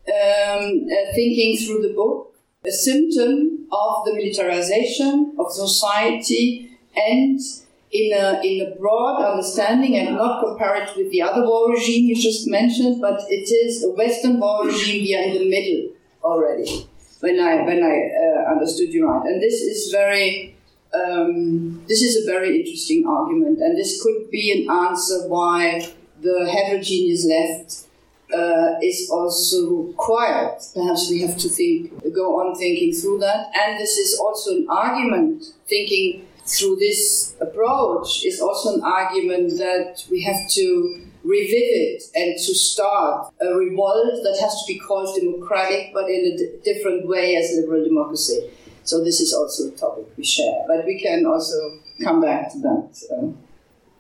[0.07, 2.33] um, uh, thinking through the book
[2.65, 7.39] a symptom of the militarization of society and
[7.93, 12.05] in a, in a broad understanding and not compare it with the other war regime
[12.05, 15.03] you just mentioned, but it is a Western war regime.
[15.03, 16.87] We are in the middle already
[17.19, 20.55] when I when I uh, understood you right, and this is very
[20.93, 25.87] um, this is a very interesting argument, and this could be an answer why
[26.21, 27.87] the heterogeneous left
[28.33, 30.63] uh, is also quiet.
[30.73, 33.51] Perhaps we have to think, go on thinking through that.
[33.55, 40.03] And this is also an argument, thinking through this approach is also an argument that
[40.11, 45.93] we have to revisit and to start a revolt that has to be called democratic,
[45.93, 48.49] but in a different way as liberal democracy.
[48.83, 52.59] So this is also a topic we share, but we can also come back to
[52.59, 53.27] that uh,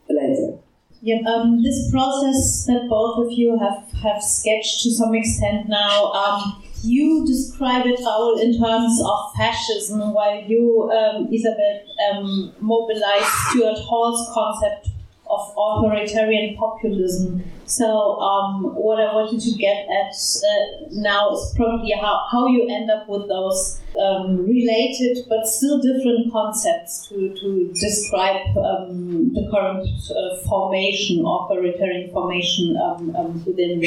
[0.09, 0.57] later.
[1.01, 6.11] Yeah, um, this process that both of you have, have sketched to some extent now,
[6.11, 11.79] um, you describe it, Raúl, in terms of fascism, while you, um, Isabell,
[12.11, 14.89] um, mobilize Stuart Hall's concept
[15.29, 17.43] of authoritarian populism.
[17.65, 22.67] So, um, what I wanted to get at uh, now is probably how, how you
[22.69, 29.47] end up with those um, related but still different concepts to, to describe um, the
[29.51, 33.81] current uh, formation, authoritarian formation um, um, within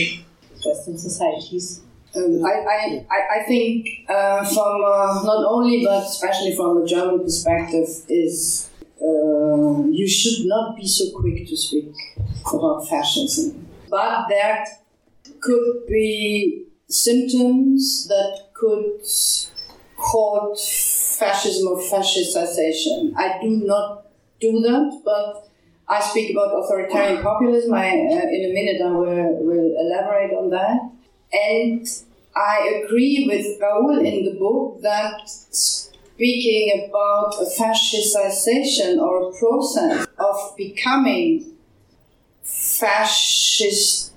[0.65, 1.83] Western societies.
[2.17, 7.89] I, I, I think uh, from uh, not only but especially from a German perspective
[8.09, 11.93] is uh, you should not be so quick to speak
[12.53, 13.67] about fascism.
[13.91, 14.64] But there
[15.41, 19.03] could be symptoms that could
[19.97, 23.12] cause fascism or fascistization.
[23.17, 24.07] I do not
[24.41, 25.49] do that, but
[25.89, 27.75] I speak about authoritarian populism.
[27.75, 30.91] I, uh, in a minute, I will, will elaborate on that.
[31.33, 31.87] And
[32.37, 40.07] I agree with Raúl in the book that speaking about a fascistization or a process
[40.18, 41.55] of becoming
[42.43, 44.12] fascist,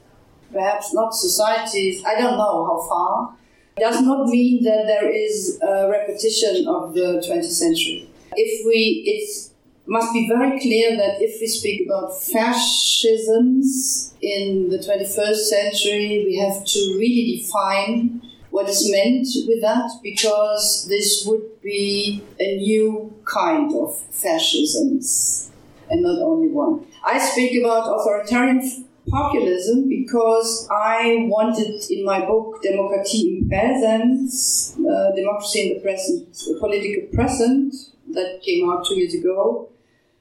[0.52, 3.36] perhaps not societies, I don't know how far,
[3.78, 8.10] does not mean that there is a repetition of the 20th century.
[8.34, 9.49] If we, it
[9.90, 16.38] must be very clear that if we speak about fascisms in the 21st century, we
[16.38, 18.22] have to really define
[18.52, 25.52] what is meant with that because this would be a new kind of fascisms
[25.90, 26.86] and not only one.
[27.06, 28.62] I speak about authoritarian
[29.10, 36.28] populism because I wanted in my book Demokratie im Präsens, uh, Democracy in the Present,
[36.60, 37.74] Political Present,
[38.14, 39.70] that came out two years ago.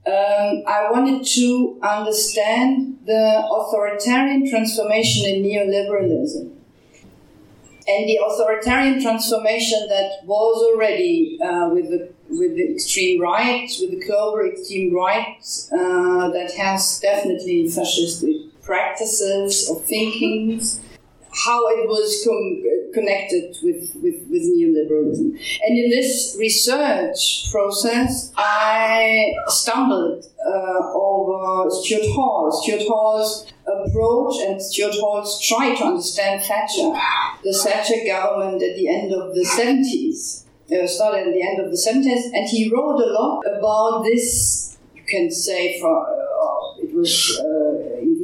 [0.08, 6.50] Um, I wanted to understand the authoritarian transformation in neoliberalism.
[7.86, 13.90] And the authoritarian transformation that was already uh, with the with the extreme right, with
[13.90, 15.36] the global extreme right,
[15.72, 20.80] uh, that has definitely fascistic practices or thinkings,
[21.32, 22.26] how it was
[22.94, 25.38] connected with, with, with neoliberalism.
[25.62, 32.50] And in this research process, I stumbled uh, over Stuart Hall.
[32.62, 36.92] Stuart Hall's approach and Stuart Hall's try to understand Thatcher,
[37.44, 40.44] the Thatcher government at the end of the 70s.
[40.70, 44.76] Uh, started at the end of the 70s, and he wrote a lot about this.
[44.94, 47.40] You can say for uh, it was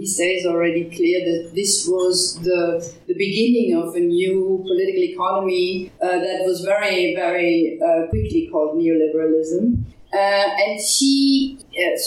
[0.05, 5.03] uh, these days already clear that this was the the beginning of a new political
[5.03, 9.85] economy uh, that was very very uh, quickly called neoliberalism.
[10.13, 11.59] Uh, and he,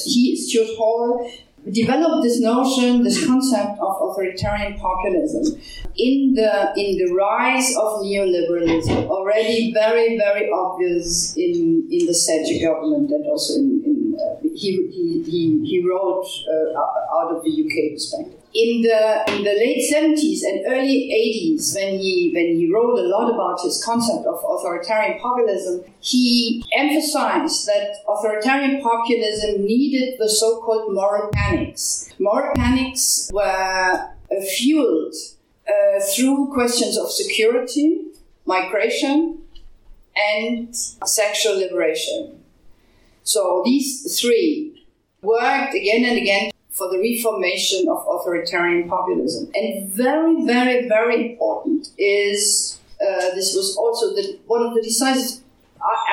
[0.06, 1.30] he Stuart Hall
[1.74, 5.60] developed this notion, this concept of authoritarian populism
[5.98, 12.60] in the in the rise of neoliberalism, already very very obvious in in the Thatcher
[12.66, 13.77] government and also in, uh,
[14.58, 18.34] he, he, he, he wrote uh, out of the UK perspective.
[18.54, 23.04] In the in the late seventies and early eighties, when he when he wrote a
[23.04, 30.94] lot about his concept of authoritarian populism, he emphasized that authoritarian populism needed the so-called
[30.94, 32.10] moral panics.
[32.20, 34.10] Moral panics were
[34.58, 35.14] fueled
[35.68, 38.06] uh, through questions of security,
[38.46, 39.40] migration,
[40.16, 42.37] and sexual liberation.
[43.28, 44.86] So these three
[45.22, 49.52] worked again and again for the reformation of authoritarian populism.
[49.54, 55.44] And very, very, very important is uh, this was also the, one of the decisive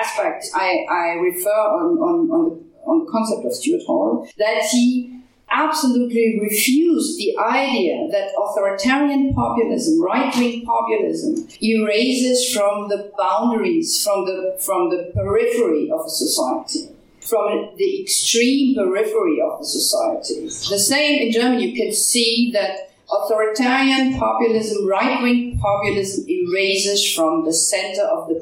[0.03, 4.65] aspects I, I refer on, on, on, the, on the concept of Stuart Hall, that
[4.73, 14.25] he absolutely refused the idea that authoritarian populism, right-wing populism, erases from the boundaries, from
[14.25, 16.94] the, from the periphery of a society
[17.25, 20.45] from the extreme periphery of the society.
[20.45, 27.53] The same in Germany, you can see that authoritarian populism, right-wing populism erases from the
[27.53, 28.37] center of the,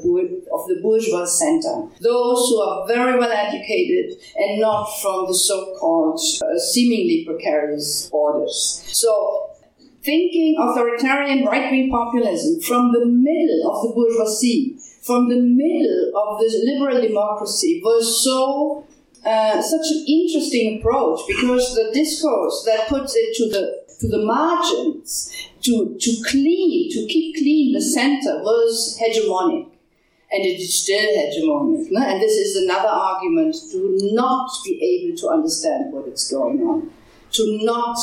[0.51, 1.87] of the bourgeois center.
[2.01, 8.83] Those who are very well educated and not from the so-called uh, seemingly precarious borders.
[8.87, 9.49] So
[10.03, 16.55] thinking authoritarian right-wing populism from the middle of the bourgeoisie from the middle of this
[16.63, 18.87] liberal democracy was so
[19.25, 24.25] uh, such an interesting approach because the discourse that puts it to the to the
[24.25, 25.31] margins
[25.61, 29.67] to to clean to keep clean the center was hegemonic
[30.31, 32.01] and it is still hegemonic no?
[32.01, 36.91] and this is another argument to not be able to understand what is going on
[37.31, 37.97] to not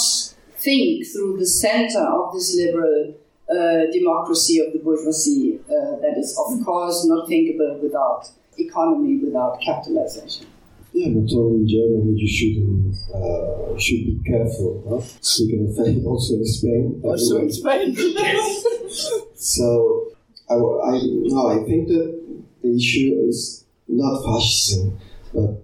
[0.57, 3.15] think through the center of this liberal
[3.51, 9.61] uh, democracy of the bourgeoisie uh, that is, of course, not thinkable without economy, without
[9.61, 10.47] capitalization.
[10.93, 14.83] Yeah, not only in Germany, you should uh, should be careful.
[14.89, 15.07] Huh?
[15.21, 17.01] Speaking of that, also in Spain.
[17.05, 17.95] Also in Spain.
[19.35, 20.13] so,
[20.49, 24.99] I, I, no, I think that the issue is not fascism,
[25.33, 25.63] but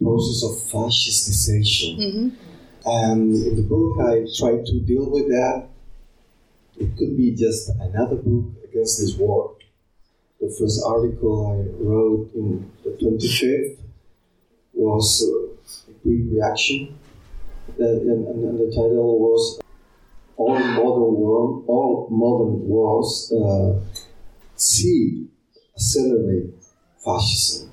[0.00, 1.98] process of fascistization.
[1.98, 2.28] Mm-hmm.
[2.86, 5.67] And in the book, I try to deal with that
[6.78, 9.56] it could be just another book against this war.
[10.40, 13.78] The first article I wrote in the 25th
[14.72, 16.96] was uh, a quick reaction,
[17.78, 19.60] and, and, and, the title was
[20.36, 23.80] "All Modern War, All Modern Wars uh,
[24.54, 25.26] See
[25.74, 26.54] Accelerate
[27.04, 27.70] Fascism."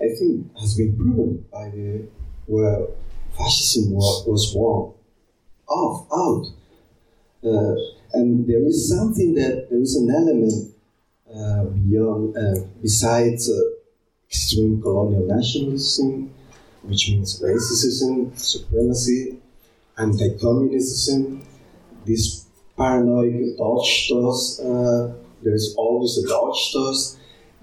[0.00, 2.08] I think has been proven by the
[2.46, 2.88] where
[3.38, 4.92] fascism was, was won
[5.68, 6.46] off out.
[7.48, 7.74] Uh,
[8.14, 10.72] and there is something that there is an element
[11.34, 13.60] uh, beyond, uh, besides uh,
[14.28, 16.32] extreme colonial nationalism,
[16.82, 19.36] which means racism, supremacy,
[19.98, 21.44] anti-communism,
[22.06, 22.46] this
[22.76, 27.16] paranoid Dolchstoß, uh, there is always a Dolchstoß,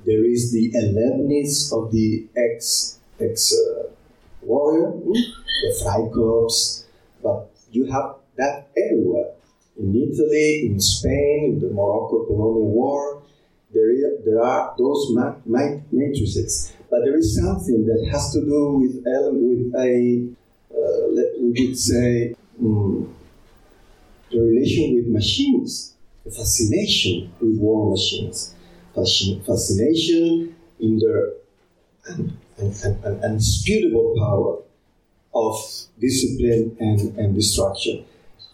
[0.05, 3.89] there is the alertness of the ex ex uh,
[4.41, 6.85] warrior, the Freikorps,
[7.23, 9.31] but you have that everywhere
[9.81, 13.23] in Italy, in Spain, in the Morocco colonial war,
[13.73, 15.11] there, is, there are those
[15.45, 16.73] matrices.
[16.89, 20.29] But there is something that has to do with, with a,
[20.71, 21.07] uh,
[21.39, 23.15] we would say, um,
[24.29, 28.53] the relation with machines, the fascination with war machines,
[28.93, 31.33] fascination in their
[33.23, 34.59] undisputable power
[35.33, 35.55] of
[35.99, 38.05] discipline and, and destruction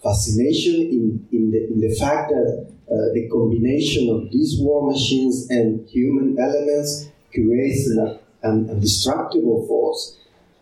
[0.03, 5.47] fascination in, in, the, in the fact that uh, the combination of these war machines
[5.49, 10.17] and human elements creates an, an indestructible force.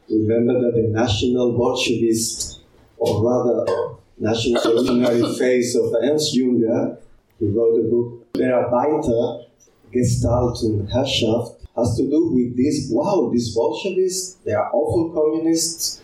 [0.10, 2.60] Remember that the national Bolshevist,
[2.98, 6.98] or rather, national revolutionary phase of Ernst Jünger,
[7.40, 9.46] who wrote the book, Der Arbeiter,
[9.92, 16.02] Gestalt und Herrschaft, has to do with this wow, these Bolsheviks, they are awful communists,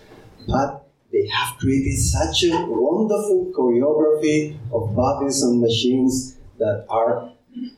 [0.47, 0.80] but
[1.11, 7.31] they have created such a wonderful choreography of bodies and machines that are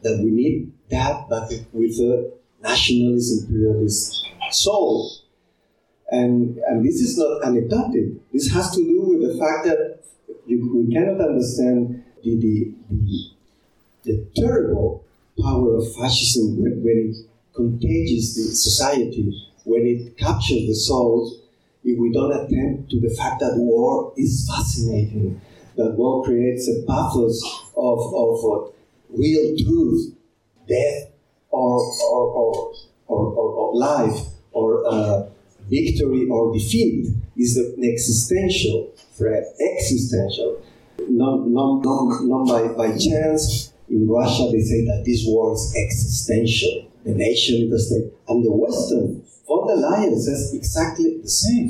[0.04, 2.32] that we need that, but with a
[2.62, 5.12] nationalist imperialist soul.
[6.12, 8.32] And, and this is not anecdotic.
[8.32, 10.04] This has to do with the fact that
[10.46, 13.30] you, we cannot understand the, the, the,
[14.04, 15.06] the terrible
[15.42, 17.16] power of fascism when, it
[17.56, 21.40] contagions the society, when it captures the souls,
[21.84, 25.42] if we don't attend to the fact that war is fascinating,
[25.76, 27.42] that war creates a pathos
[27.76, 28.72] of, of uh,
[29.10, 30.16] real truth,
[30.68, 31.12] death,
[31.50, 31.80] or,
[32.10, 32.74] or,
[33.08, 35.28] or, or, or life, or uh,
[35.70, 40.64] victory or defeat, is an existential threat, existential.
[41.10, 43.74] Not, not, not, not by, by chance.
[43.90, 48.52] In Russia, they say that this war is existential the nation, the state, and the
[48.52, 49.24] Western.
[49.54, 51.70] Von der Leyen says exactly the same.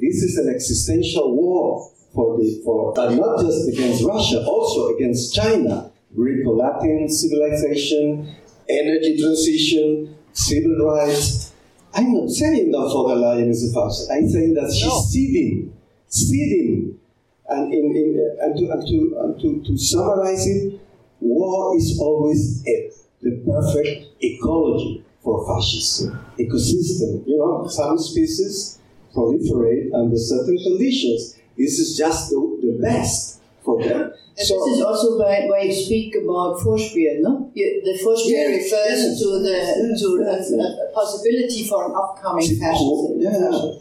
[0.00, 5.34] This is an existential war for the for but not just against Russia, also against
[5.34, 8.34] China, Greco-Latin civilization,
[8.66, 11.52] energy transition, civil rights.
[11.94, 14.10] I'm not saying that von der Leyen is a fascist.
[14.10, 15.00] I'm saying that she's no.
[15.00, 15.76] seeding,
[16.08, 16.98] seeding,
[17.46, 20.80] and in, in and, to, and, to, and to, to summarize it,
[21.20, 22.90] war is always a
[23.20, 26.18] the perfect ecology for fascism.
[26.38, 28.78] Ecosystem, you know, some species
[29.14, 31.36] proliferate under certain conditions.
[31.56, 34.12] This is just the, the best for them.
[34.36, 37.52] And so, this is also why, why you speak about Vorspiel, no?
[37.54, 43.20] The Vorspiel yes, refers to the to a, a, possibility for an upcoming fascism.
[43.20, 43.72] Yeah.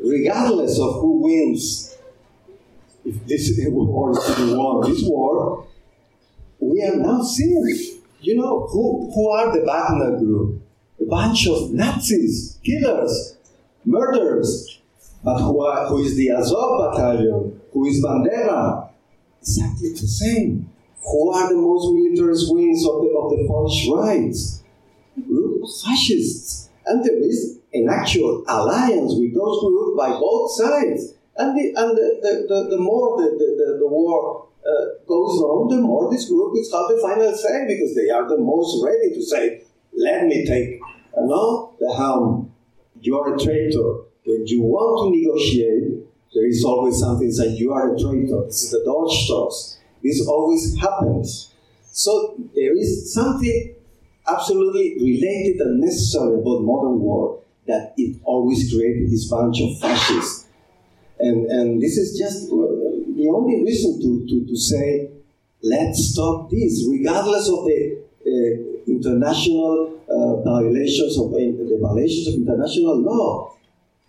[0.00, 1.96] Regardless of who wins,
[3.04, 5.66] if this war is won, this war,
[6.60, 10.62] we are now seeing you know, who, who are the Wagner group?
[11.00, 13.36] A bunch of Nazis, killers,
[13.84, 14.80] murderers.
[15.22, 17.60] But who, are, who is the Azov battalion?
[17.72, 18.90] Who is Bandera?
[19.40, 20.70] Exactly the same.
[21.02, 25.26] Who are the most militarist wings of the, of the Polish right?
[25.26, 26.70] Group of fascists.
[26.86, 31.14] And there is an actual alliance with those groups by both sides.
[31.36, 35.40] And the, and the, the, the, the more the, the, the, the war uh, goes
[35.40, 38.84] on, the more this group is have the final say because they are the most
[38.84, 39.62] ready to say,
[39.96, 40.80] let me take
[41.16, 42.52] uh, the helm.
[43.00, 44.04] You are a traitor.
[44.26, 46.04] When you want to negotiate,
[46.34, 48.44] there is always something saying you are a traitor.
[48.44, 49.78] This is the Dolchstoss.
[50.02, 51.54] This always happens.
[51.90, 53.74] So there is something
[54.28, 60.46] absolutely related and necessary about modern war that it always created this bunch of fascists.
[61.18, 62.48] And, and this is just
[63.18, 65.10] the only reason to, to, to say,
[65.62, 72.34] let's stop this, regardless of the uh, international uh, violations of uh, the violations of
[72.34, 73.54] international law.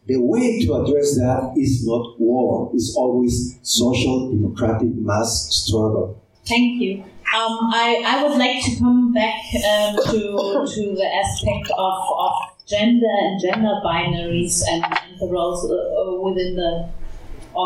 [0.05, 6.21] The way to address that is not war; it's always social, democratic mass struggle.
[6.47, 7.03] Thank you.
[7.29, 12.33] Um, I, I would like to come back um, to, to the aspect of, of
[12.65, 16.89] gender and gender binaries and, and the roles uh, within the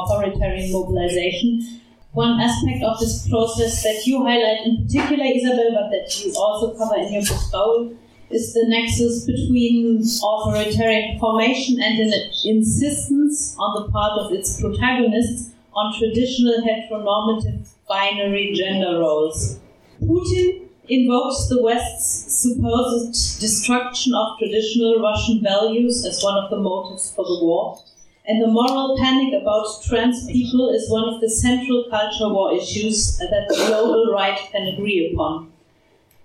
[0.02, 1.82] authoritarian mobilization.
[2.14, 6.78] One aspect of this process that you highlight in particular, Isabell, but that you also
[6.78, 7.98] cover in your book, Raoul,
[8.30, 12.14] is the nexus between authoritarian formation and an
[12.46, 19.60] insistence on the part of its protagonists on traditional heteronormative binary gender roles.
[20.02, 27.12] Putin invokes the West's supposed destruction of traditional Russian values as one of the motives
[27.16, 27.82] for the war
[28.26, 33.18] and the moral panic about trans people is one of the central culture war issues
[33.18, 35.52] that the global right can agree upon.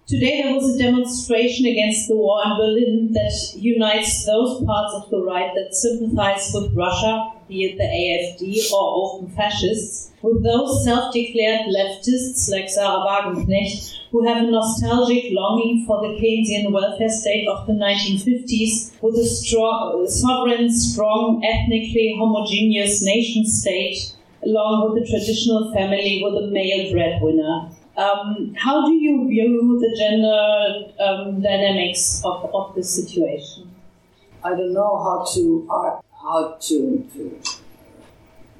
[0.06, 5.10] Today there was a demonstration against the war in Berlin that unites those parts of
[5.10, 10.84] the right that sympathize with Russia, be it the AfD or open fascists, with those
[10.84, 17.46] self-declared leftists like Sahra Wagenknecht who have a nostalgic longing for the Keynesian welfare state
[17.46, 25.08] of the 1950s with a strong, sovereign, strong, ethnically homogeneous nation state along with the
[25.08, 27.70] traditional family with a male breadwinner.
[27.96, 33.70] Um, how do you view the gender um, dynamics of, of this situation?
[34.44, 37.40] I don't know how to uh, how to, to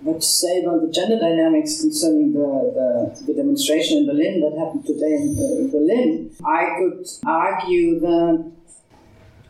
[0.00, 4.56] what to say about the gender dynamics concerning the, the, the demonstration in Berlin that
[4.58, 8.52] happened today in uh, Berlin, I could argue that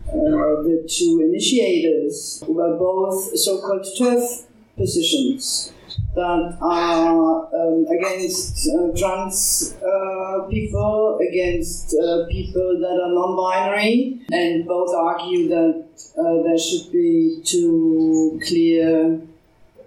[0.08, 4.46] uh, the two initiators were both so-called TERF
[4.76, 5.72] positions
[6.14, 14.66] that are um, against uh, trans uh, people, against uh, people that are non-binary, and
[14.66, 15.87] both argue that
[16.18, 19.20] uh, there should be two clear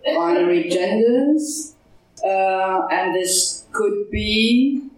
[0.06, 1.76] binary genders,
[2.24, 4.90] uh, and this could be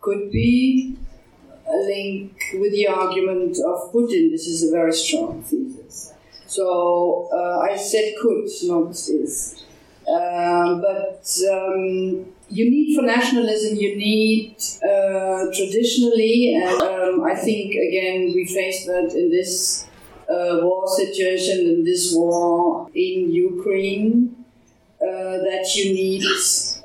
[0.00, 0.96] could be
[1.66, 4.30] a link with the argument of Putin.
[4.30, 6.12] This is a very strong thesis.
[6.46, 9.64] So uh, I said could, not is.
[10.06, 17.74] Um, but um, you need for nationalism, you need uh, traditionally, and um, I think
[17.74, 19.86] again we face that in this
[20.28, 24.44] uh, war situation, and this war in Ukraine,
[25.02, 26.22] uh, that you need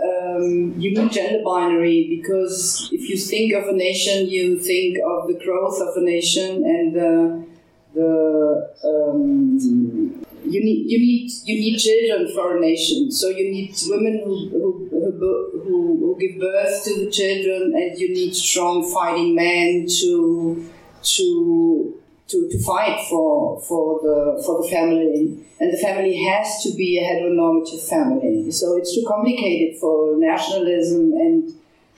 [0.02, 5.28] um, you need gender binary because if you think of a nation, you think of
[5.28, 7.46] the growth of a nation and the
[7.94, 13.12] the um, you need you need you need children for a nation.
[13.12, 18.10] So you need women who who, who, who give birth to the children, and you
[18.10, 20.70] need strong fighting men to
[21.04, 25.44] to to, to fight for for the for the family.
[25.60, 28.52] And the family has to be a heteronormative family.
[28.52, 31.54] So it's too complicated for nationalism and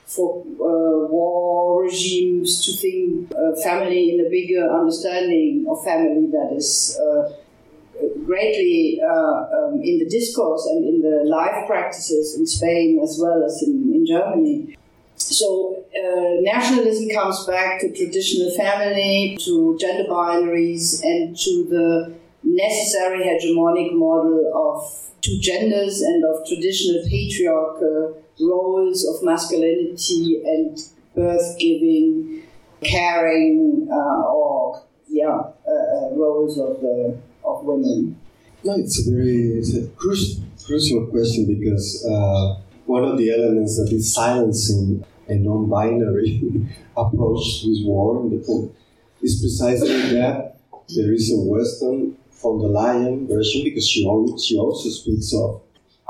[0.06, 6.52] for uh, war regimes to think uh, family in a bigger understanding of family that
[6.56, 7.32] is uh,
[8.24, 13.44] greatly uh, um, in the discourse and in the life practices in Spain as well
[13.44, 14.76] as in, in Germany.
[15.20, 23.24] So uh, nationalism comes back to traditional family, to gender binaries, and to the necessary
[23.24, 30.78] hegemonic model of two genders and of traditional patriarchal roles of masculinity and
[31.14, 32.42] birth giving,
[32.82, 38.18] caring, uh, or yeah, uh, uh, roles of the of women.
[38.64, 42.56] No, it's a very it's a crucial crucial question because uh,
[42.90, 46.66] one of the elements that is silencing a non-binary
[46.96, 48.74] approach with war in the book
[49.22, 50.56] is precisely that
[50.96, 54.02] there is a Western von der Leyen version because she,
[54.44, 55.62] she also speaks of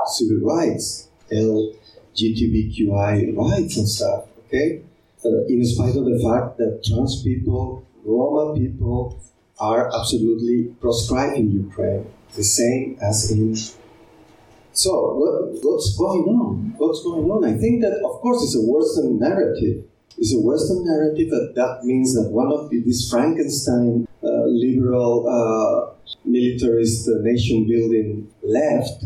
[0.07, 4.81] civil rights, LGBTQI rights and stuff, okay?
[5.23, 9.21] Uh, in spite of the fact that trans people, Roma people
[9.59, 13.55] are absolutely proscribed in Ukraine, the same as in.
[14.73, 16.73] So, what, what's going on?
[16.77, 17.43] What's going on?
[17.43, 19.83] I think that, of course, it's a Western narrative.
[20.17, 25.27] It's a Western narrative, that that means that one of the, these Frankenstein uh, liberal
[25.27, 25.93] uh,
[26.23, 29.03] militarist uh, nation building left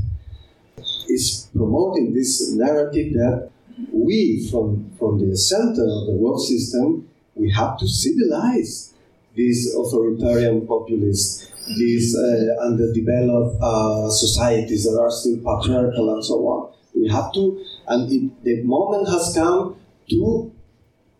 [1.09, 3.49] is promoting this narrative that
[3.91, 8.93] we, from, from the center of the world system, we have to civilize
[9.35, 16.73] these authoritarian populists, these uh, underdeveloped uh, societies that are still patriarchal and so on.
[16.93, 19.75] We have to, and it, the moment has come
[20.09, 20.51] to,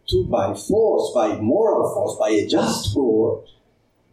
[0.08, 3.44] to by force, by moral force, by a just war,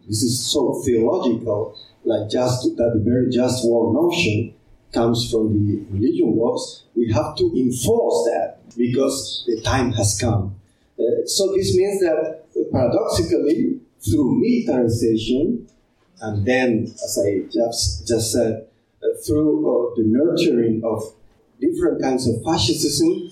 [0.09, 4.55] this is so theological, like just that the very just war notion
[4.93, 6.85] comes from the religion wars.
[6.95, 10.57] We have to enforce that because the time has come.
[10.99, 15.69] Uh, so this means that paradoxically, through militarization,
[16.23, 18.67] and then, as I just, just said,
[19.03, 21.03] uh, through uh, the nurturing of
[21.61, 23.31] different kinds of fascism,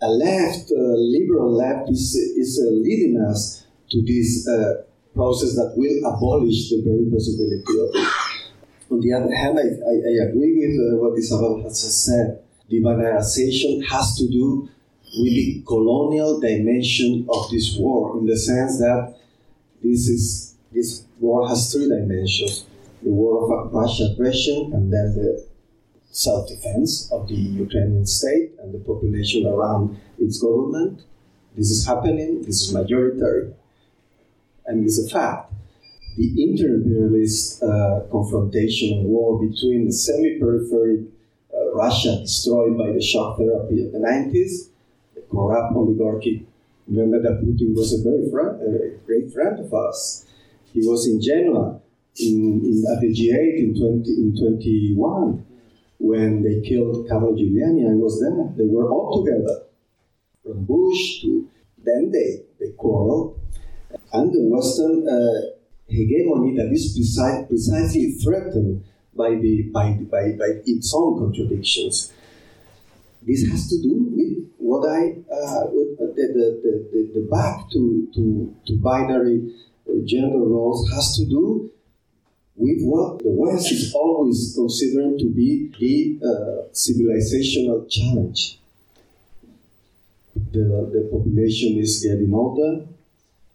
[0.00, 4.48] a left, uh, liberal left, is, is leading us to this
[5.14, 8.08] process that will abolish the very possibility of it.
[8.90, 12.40] On the other hand, I, I, I agree with what Isabell has just said.
[12.70, 14.68] Debanalization has to do
[15.16, 19.16] with the colonial dimension of this war, in the sense that
[19.82, 22.66] this is this war has three dimensions:
[23.02, 25.30] the war of Russian aggression, and then the
[26.10, 29.84] self-defense of the Ukrainian state and the population around
[30.24, 30.96] its government.
[31.56, 32.30] This is happening.
[32.48, 33.44] This is majoritary
[34.66, 35.52] and it's a fact.
[36.16, 41.06] The inter-imperialist uh, confrontation and war between the semi-periphery
[41.52, 44.68] uh, Russia destroyed by the shock therapy of the 90s,
[45.14, 46.46] the corrupt oligarchy.
[46.86, 50.23] Remember that Putin was a very friend, a great friend of us.
[50.74, 51.80] He was in Genoa
[52.18, 55.46] in, in, at the G8 in, 20, in 21
[55.98, 57.88] when they killed Carlo Giuliani.
[57.88, 58.52] I was there.
[58.58, 59.66] They were all together,
[60.42, 61.48] from Bush to
[61.84, 63.38] then they, they quarreled
[64.12, 65.54] and the Western uh,
[65.86, 66.98] hegemony that is
[67.48, 68.84] precisely threatened
[69.16, 72.12] by, the, by, by, by its own contradictions.
[73.22, 78.08] This has to do with what I, uh, with the, the, the, the, back to,
[78.14, 79.54] to, to binary
[80.04, 81.70] gender roles has to do
[82.56, 88.58] with what the West is always considering to be the uh, civilizational challenge.
[90.52, 92.86] The, the population is getting older.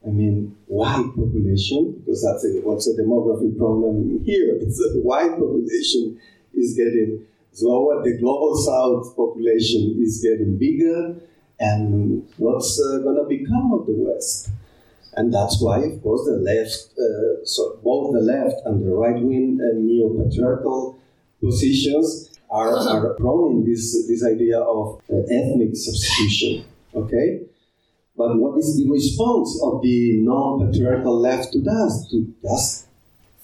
[0.06, 4.56] I mean, white population, because that's a, what's a demography problem here.
[4.60, 6.20] It's a white population
[6.54, 8.04] is getting slower.
[8.04, 11.16] The global south population is getting bigger.
[11.60, 14.50] And what's uh, going to become of the West?
[15.16, 19.22] And that's why, of course, the left, uh, so both the left and the right
[19.22, 20.99] wing uh, neo patriarchal
[21.41, 26.66] positions are, are prone in this, this idea of uh, ethnic substitution.
[26.95, 27.41] Okay?
[28.16, 32.07] But what is the response of the non patriarchal left to that?
[32.12, 32.88] To just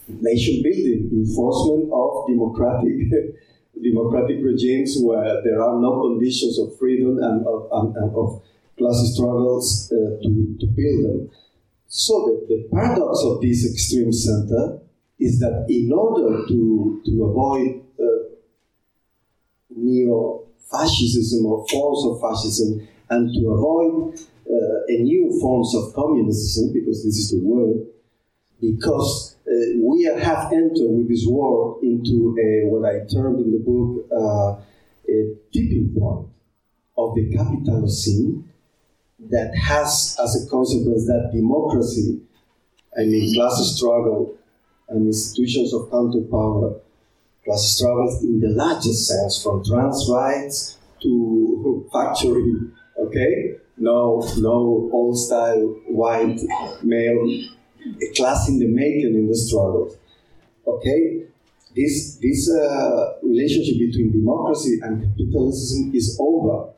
[0.07, 3.35] nation building, enforcement of democratic.
[3.81, 8.41] democratic regimes where there are no conditions of freedom and of, and, and of
[8.77, 11.31] class struggles uh, to, to build them.
[11.87, 14.79] So the, the paradox of this extreme center
[15.19, 18.35] is that in order to, to avoid uh,
[19.69, 24.19] neo-fascism or forms of fascism and to avoid
[24.49, 27.85] uh, a new forms of communism, because this is the word,
[28.59, 33.59] because uh, we have entered with this war into a, what I termed in the
[33.59, 34.61] book uh,
[35.07, 36.27] a tipping point
[36.97, 38.43] of the Capitalocene
[39.19, 42.21] that has as a consequence that democracy,
[42.97, 44.37] I mean class struggle
[44.89, 46.79] and institutions of counterpower,
[47.43, 52.53] class struggles in the largest sense, from trans rights to factory,
[52.99, 53.55] okay?
[53.77, 56.39] No, no old style white
[56.83, 57.43] male
[58.15, 59.95] class in the making in the struggle,
[60.67, 61.23] okay?
[61.75, 66.69] This, this uh, relationship between democracy and capitalism is over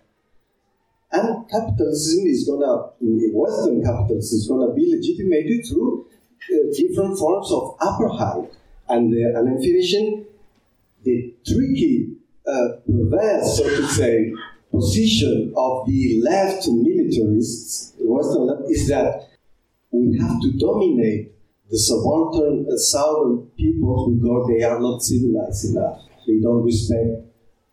[1.11, 6.05] and capitalism is gonna, in Western capitalism, is gonna be legitimated through
[6.51, 8.53] uh, different forms of apartheid.
[8.89, 10.25] And, uh, and I'm finishing
[11.03, 12.13] the tricky,
[12.45, 14.33] uh, perverse, so to say,
[14.71, 19.29] position of the left militarists, Western left, is that
[19.91, 21.31] we have to dominate
[21.69, 26.01] the subaltern uh, southern people because they are not civilized enough.
[26.25, 27.26] They don't respect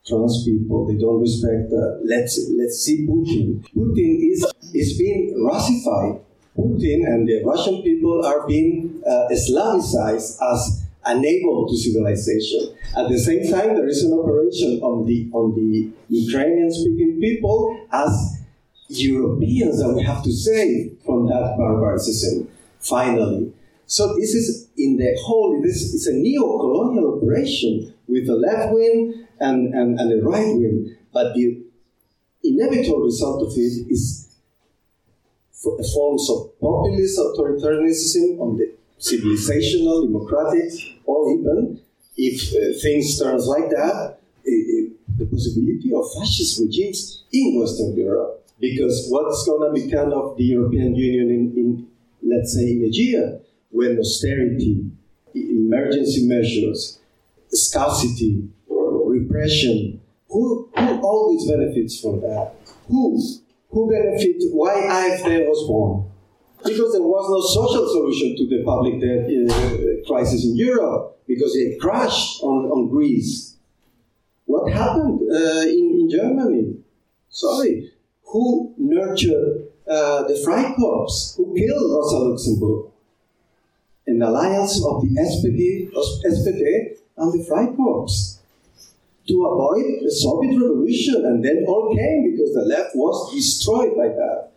[0.06, 0.86] trans people.
[0.86, 1.72] They don't respect.
[1.72, 3.64] Uh, let's let's see Putin.
[3.74, 4.44] Putin is
[4.74, 6.20] is being Russified.
[6.56, 12.76] Putin and the Russian people are being uh, Islamicized as unable to civilization.
[12.96, 18.40] At the same time, there is an operation on the on the Ukrainian-speaking people as
[18.88, 22.48] Europeans that we have to save from that barbarism.
[22.78, 23.52] Finally,
[23.86, 25.60] so this is in the whole.
[25.62, 30.96] This is a neo-colonial operation with the left wing and, and, and the right wing.
[31.12, 31.62] But the
[32.42, 34.04] inevitable result of it is
[35.94, 38.66] forms of populist authoritarianism on the
[39.00, 40.70] civilizational, democratic,
[41.04, 41.80] or even,
[42.16, 48.46] if uh, things turn like that, the possibility of fascist regimes in Western Europe.
[48.60, 51.86] Because what's going to become of the European Union in, in,
[52.22, 53.40] let's say, in a year,
[53.70, 54.90] when austerity,
[55.34, 57.00] emergency measures,
[57.50, 58.48] scarcity,
[59.14, 60.00] repression.
[60.28, 62.54] Who, who always benefits from that?
[62.88, 63.20] Who?
[63.70, 64.46] Who benefits?
[64.50, 66.10] Why AfD was born?
[66.64, 71.54] Because there was no social solution to the public debt uh, crisis in Europe, because
[71.54, 73.56] it crashed on, on Greece.
[74.46, 76.76] What happened uh, in, in Germany?
[77.28, 77.90] Sorry.
[78.32, 81.36] Who nurtured uh, the Freikorps?
[81.36, 82.86] Who killed Rosa Luxemburg?
[84.06, 88.38] An alliance of the SPD, SPD and the Freikorps
[89.26, 94.08] to avoid the Soviet revolution, and then all came because the left was destroyed by
[94.08, 94.50] that.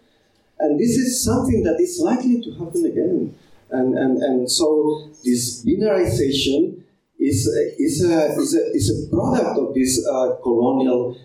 [0.60, 3.36] And this is something that is likely to happen again.
[3.70, 6.82] And, and, and so this binarization
[7.20, 11.18] is a, is a, is a, is a product of this uh, colonial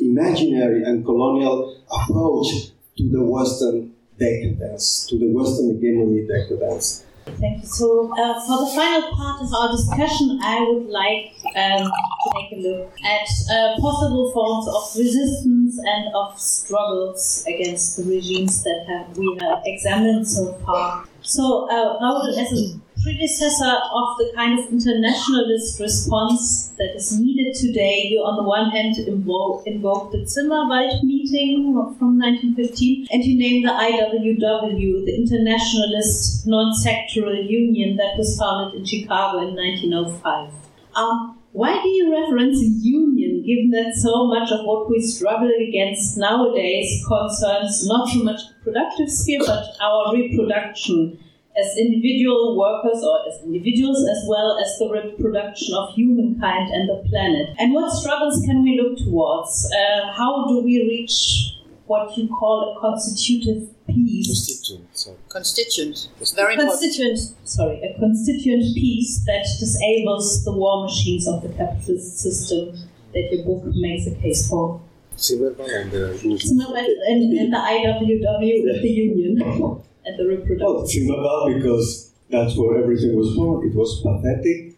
[0.00, 7.04] imaginary and colonial approach to the Western decadence, to the Western hegemony decadence.
[7.24, 7.68] Thank you.
[7.68, 12.52] So, uh, for the final part of our discussion, I would like um, to take
[12.58, 18.84] a look at uh, possible forms of resistance and of struggles against the regimes that
[18.88, 21.06] have, we have examined so far.
[21.22, 27.54] So, uh, Raúl, as a predecessor of the kind of internationalist response that is needed
[27.54, 28.06] today.
[28.08, 33.62] You, on the one hand, invoke, invoke the Zimmerwald meeting from 1915, and you name
[33.62, 40.52] the IWW, the Internationalist Non Sectoral Union that was founded in Chicago in 1905.
[40.94, 45.50] Um, why do you reference a union, given that so much of what we struggle
[45.68, 51.18] against nowadays concerns not so much the productive sphere, but our reproduction
[51.56, 57.02] as individual workers or as individuals, as well as the reproduction of humankind and the
[57.08, 57.54] planet?
[57.58, 59.70] And what struggles can we look towards?
[59.72, 64.28] Uh, how do we reach what you call a constitutive peace?
[64.28, 65.16] Constituent, sorry.
[65.28, 66.08] Constituent.
[66.20, 66.80] It's very important.
[66.80, 72.76] constituent, sorry, a constituent peace that disables the war machines of the capitalist system
[73.12, 74.80] that your book makes a case for.
[75.18, 76.40] Zimmermann and the group.
[76.40, 80.66] Zimmermann and, and the IWW with the union and the reproduction.
[80.66, 83.66] Well, Zimmermann because that's where everything was born.
[83.68, 84.74] It was pathetic,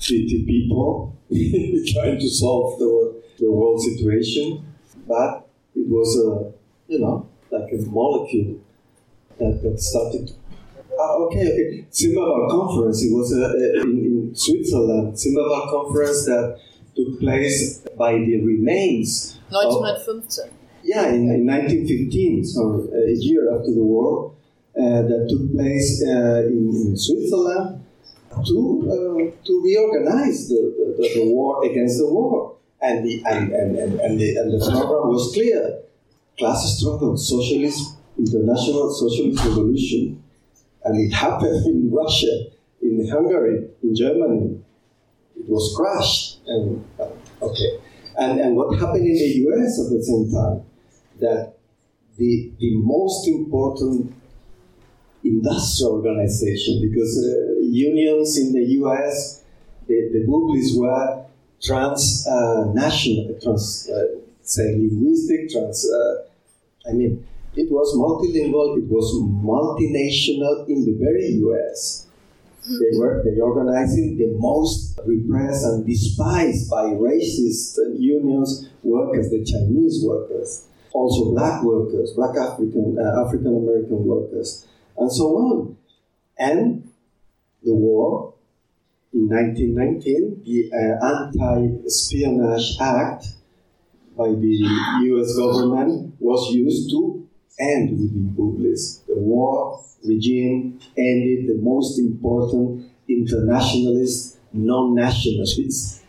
[0.00, 4.66] pity people trying to solve the, the world situation,
[5.06, 6.52] but it was a,
[6.92, 8.60] you know, like a molecule
[9.38, 10.32] that, that started.
[11.00, 11.86] Ah, okay, okay.
[11.92, 13.04] Zimmerwald conference.
[13.04, 15.14] It was uh, in, in Switzerland.
[15.14, 16.58] Zimmerwald conference that
[16.96, 19.38] took place by the remains.
[19.50, 20.57] 1915.
[20.88, 24.32] Yeah, in, in 1915, so a year after the war,
[24.74, 27.84] uh, that took place uh, in, in Switzerland
[28.46, 28.58] to
[28.88, 30.60] uh, to reorganize the,
[30.96, 32.56] the, the war against the war.
[32.80, 35.82] And the and, and, and, and, the, and the program was clear.
[36.38, 40.22] Class struggle, socialist, international socialist revolution.
[40.84, 42.46] And it happened in Russia,
[42.80, 44.62] in Hungary, in Germany.
[45.36, 46.38] It was crushed.
[46.46, 47.10] And uh,
[47.42, 47.78] okay.
[48.16, 50.67] And, and what happened in the US at the same time?
[51.20, 51.54] That
[52.16, 54.14] the, the most important
[55.24, 59.42] industrial organization, because uh, unions in the US,
[59.86, 61.24] the, the Wobblies were
[61.62, 70.68] transnational, trans, uh, say linguistic, trans, uh, I mean, it was multilingual, it was multinational
[70.68, 72.06] in the very US.
[72.68, 80.04] They were they organizing the most repressed and despised by racist unions workers, the Chinese
[80.04, 80.64] workers,
[80.98, 85.76] also black workers, black African uh, African American workers, and so on.
[86.38, 86.90] And
[87.62, 88.34] the war
[89.12, 93.26] in 1919, the uh, Anti-Espionage Act
[94.16, 94.54] by the
[95.04, 95.36] U.S.
[95.36, 97.26] government was used to
[97.58, 99.02] end with the Wobblies.
[99.06, 106.02] The war regime ended the most important internationalist, non-nationalist,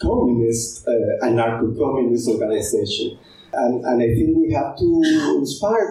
[0.00, 3.18] communist, uh, anarcho-communist organization.
[3.56, 5.90] And, and I think we have to inspire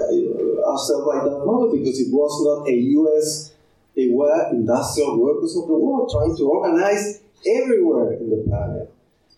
[0.67, 3.53] ourselves by that model because it was not a U.S.
[3.95, 8.93] They were industrial workers of the world trying to organize everywhere in the planet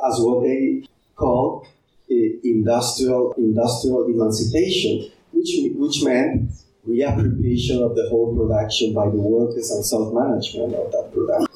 [0.07, 1.67] as what they called
[2.11, 6.51] uh, industrial industrial emancipation, which which meant
[6.87, 11.47] reappropriation of the whole production by the workers and self-management of that production.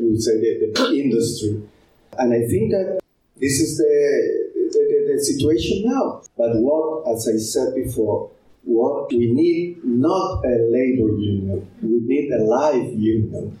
[0.00, 1.62] You would say the, the industry.
[2.18, 3.00] And I think that
[3.36, 4.39] this is the,
[4.72, 6.22] the, the, the situation now.
[6.36, 8.30] But what, as I said before,
[8.62, 13.58] what we need not a labor union, we need a live union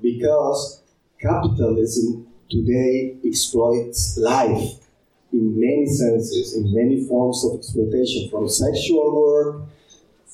[0.00, 0.82] because
[1.20, 4.86] capitalism today exploits life
[5.32, 9.62] in many senses, in many forms of exploitation, from sexual work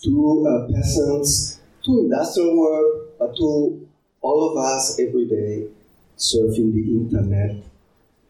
[0.05, 3.89] to uh, peasants to industrial work, but to
[4.20, 5.66] all of us every day
[6.16, 7.57] surfing the internet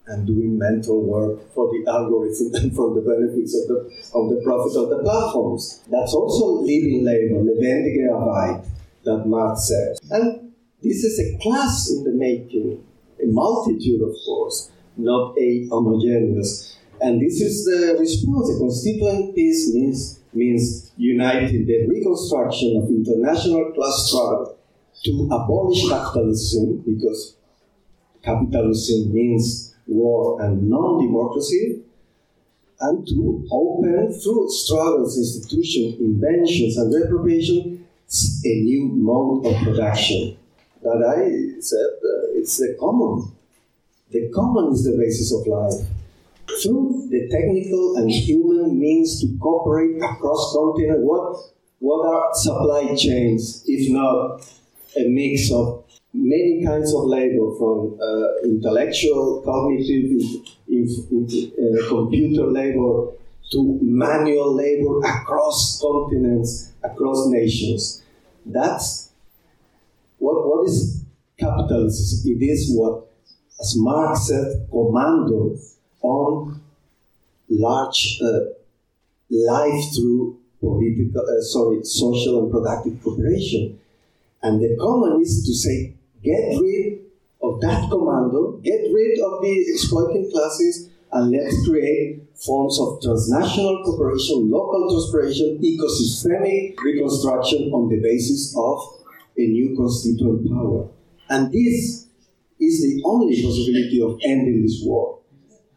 [0.06, 3.78] and doing mental work for the algorithm and for the benefits of the,
[4.14, 5.82] of the profit of the platforms.
[5.90, 8.66] That's also living labor, lebendige Arbeit,
[9.04, 9.98] that Marx says.
[10.10, 12.82] And this is a class in the making,
[13.22, 16.76] a multitude, of course, not a homogeneous.
[17.00, 18.54] And this is the response.
[18.54, 24.58] A constituent peace means, means uniting the reconstruction of international class struggle
[25.04, 27.36] to abolish capitalism, because
[28.22, 31.82] capitalism means war and non-democracy,
[32.80, 37.86] and to open through struggles, institutions, inventions, and reprobation
[38.44, 40.36] a new mode of production.
[40.82, 43.32] That I said uh, it's the common.
[44.10, 45.86] The common is the basis of life.
[46.62, 51.38] Through the technical and human means to cooperate across continents, what,
[51.78, 54.42] what are supply chains if not
[54.96, 55.81] a mix of
[56.12, 60.20] many kinds of labor, from uh, intellectual, cognitive,
[60.68, 63.12] in, in, uh, computer labor
[63.50, 68.02] to manual labor across continents, across nations.
[68.44, 69.10] That's
[70.18, 71.04] what, what is
[71.38, 72.32] capitalism?
[72.32, 73.06] It is what,
[73.60, 75.56] as Marx said, commando
[76.02, 76.60] on
[77.48, 78.40] large uh,
[79.30, 83.78] life through political, uh, sorry, social and productive cooperation.
[84.42, 87.00] And the common is to say, get rid
[87.42, 93.82] of that commando, get rid of the exploiting classes, and let's create forms of transnational
[93.84, 98.78] cooperation, local cooperation, ecosystemic reconstruction on the basis of
[99.36, 100.88] a new constituent power.
[101.28, 102.08] And this
[102.60, 105.18] is the only possibility of ending this war.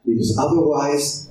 [0.06, 1.30] Because otherwise,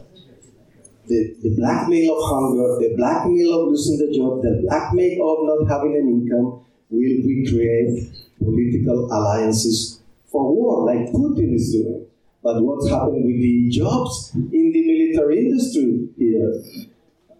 [1.07, 5.71] the, the blackmail of hunger, the blackmail of losing the job, the blackmail of not
[5.71, 10.01] having an income will we create political alliances
[10.31, 12.07] for war, like Putin is doing.
[12.43, 16.63] But what's happened with the jobs in the military industry here?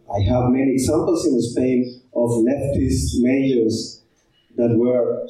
[0.09, 4.01] I have many examples in Spain of leftist majors
[4.57, 5.27] that were,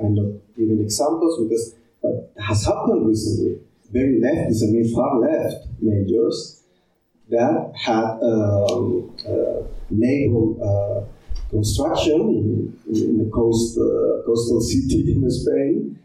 [0.00, 3.60] I'm not giving examples because, but has happened recently.
[3.92, 6.62] Very leftist, I mean far left majors
[7.28, 11.15] that had um, uh, naval uh,
[11.50, 12.20] construction
[12.88, 15.98] in, in, the coast, uh, coastal city in Spain.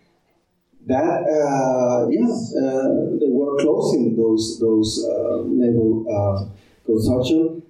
[0.88, 6.52] That uh, yeah, uh, they were closing those those uh, naval
[6.86, 7.62] construction,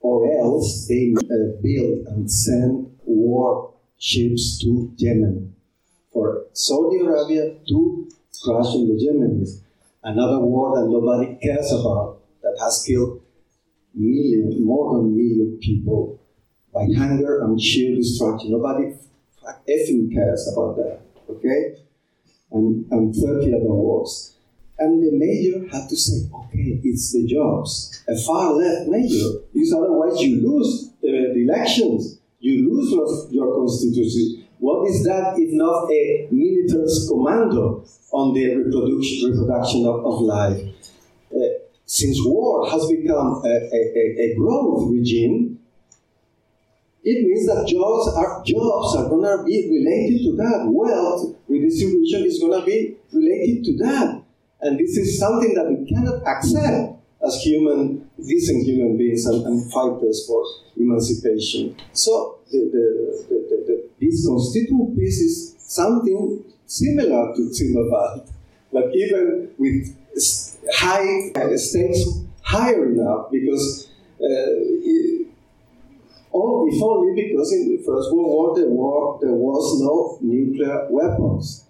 [0.00, 1.12] or else they
[1.62, 5.54] built and sent war ships to Yemen
[6.12, 8.08] for Saudi Arabia to
[8.42, 9.62] crush in the Yemenis.
[10.02, 13.20] Another war that nobody cares about that has killed
[13.94, 16.19] million, more than million people
[16.72, 18.52] by hunger and sheer destruction.
[18.52, 18.94] Nobody
[19.68, 21.76] effing cares about that, okay?
[22.52, 24.36] And, and 30 other wars.
[24.78, 28.02] And the major had to say, okay, it's the jobs.
[28.08, 33.56] A far left major, because otherwise you lose the, the elections, you lose your, your
[33.60, 34.46] constitution.
[34.58, 40.62] What is that if not a militarist commando on the reproduction, reproduction of, of life?
[41.34, 41.38] Uh,
[41.84, 45.59] since war has become a, a, a growth regime,
[47.02, 50.68] it means that jobs are jobs are going to be related to that.
[50.68, 54.22] Wealth redistribution is going to be related to that,
[54.60, 59.72] and this is something that we cannot accept as human, decent human beings and, and
[59.72, 60.44] fighters for
[60.76, 61.76] emancipation.
[61.92, 63.36] So the, the,
[63.66, 68.30] the, this constituent peace is something similar to Zimmerwald,
[68.72, 69.96] but even with
[70.72, 72.04] high uh, stakes
[72.42, 73.90] higher enough because
[74.22, 74.69] uh,
[76.32, 81.66] only, if only because in the First World War there, there was no nuclear weapons.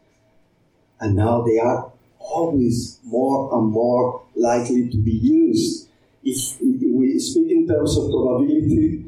[1.00, 5.88] And now they are always more and more likely to be used.
[6.22, 9.06] If, if we speak in terms of probability,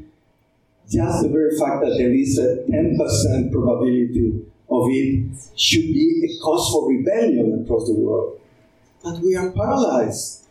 [0.91, 6.43] just the very fact that there is a 10% probability of it should be a
[6.43, 8.41] cause for rebellion across the world
[9.03, 10.42] but we are paralyzed.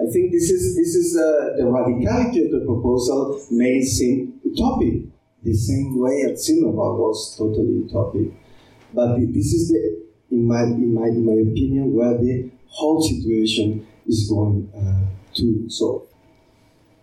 [0.00, 5.08] I think this is this is the radicality of the proposal may seem utopic,
[5.42, 8.32] the same way at Zimmerwald was totally utopic.
[8.94, 13.86] But this is the, in my in my in my opinion, where the whole situation
[14.06, 15.68] is going uh, to.
[15.68, 16.06] So,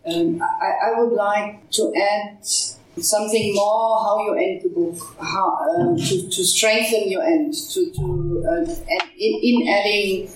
[0.05, 5.57] um, I, I would like to add something more how you end the book, how
[5.77, 8.75] um, to, to strengthen your end, to to uh,
[9.17, 10.29] in, in adding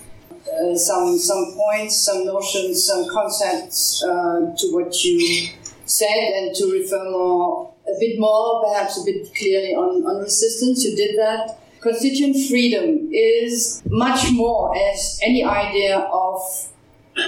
[0.48, 5.48] uh, some some points, some notions, some concepts uh, to what you
[5.86, 10.84] said, and to refer more a bit more, perhaps a bit clearly on, on resistance.
[10.84, 11.58] You did that.
[11.80, 16.40] Constituent freedom is much more as any idea of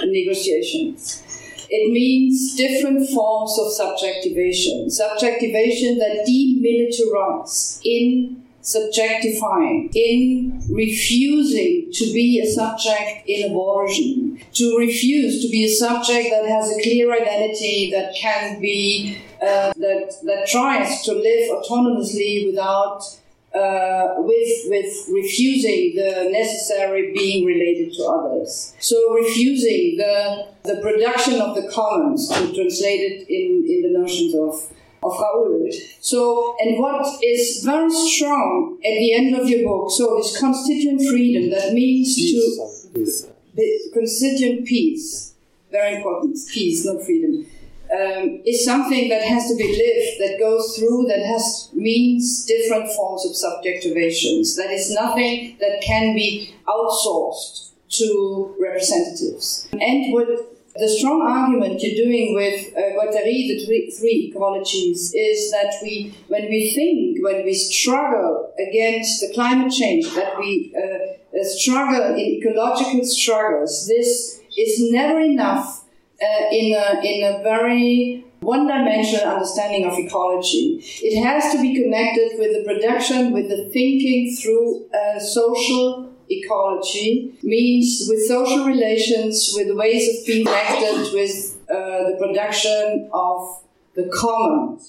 [0.05, 1.23] negotiations.
[1.69, 4.89] It means different forms of subjectivation.
[4.89, 15.41] Subjectivation that demilitarize in subjectifying, in refusing to be a subject in abortion, to refuse
[15.41, 20.47] to be a subject that has a clear identity that can be, uh, that, that
[20.47, 23.01] tries to live autonomously without
[23.55, 28.75] uh, with with refusing the necessary being related to others.
[28.79, 34.35] So refusing the the production of the commons to translate it in, in the notions
[34.35, 34.76] of
[35.07, 35.73] of Raúl.
[36.01, 41.01] So, and what is very strong at the end of your book, so this constituent
[41.01, 42.57] freedom, that means peace.
[42.57, 43.27] to peace.
[43.93, 45.33] constituent peace,
[45.71, 47.45] very important, peace, not freedom,
[47.91, 52.91] um, is something that has to be lived, that goes through, that has means different
[52.91, 54.57] forms of subjectivations.
[54.57, 59.69] That is nothing that can be outsourced to representatives.
[59.71, 60.27] And what
[60.79, 66.15] the strong argument you're doing with uh, Guattari, the three, three ecologies, is that we,
[66.27, 72.15] when we think, when we struggle against the climate change, that we uh, uh struggle
[72.15, 75.85] in ecological struggles, this is never enough
[76.21, 80.79] uh, in, a, in a very one-dimensional understanding of ecology.
[81.01, 87.37] It has to be connected with the production, with the thinking through uh, social ecology
[87.43, 93.61] means with social relations, with ways of being connected, with uh, the production of
[93.95, 94.79] the common.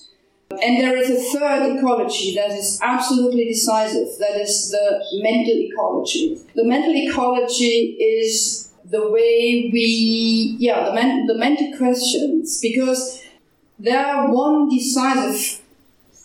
[0.50, 6.38] And there is a third ecology that is absolutely decisive, that is the mental ecology.
[6.54, 13.22] The mental ecology is the way we, yeah, the, men, the mental questions, because
[13.78, 15.60] there are one decisive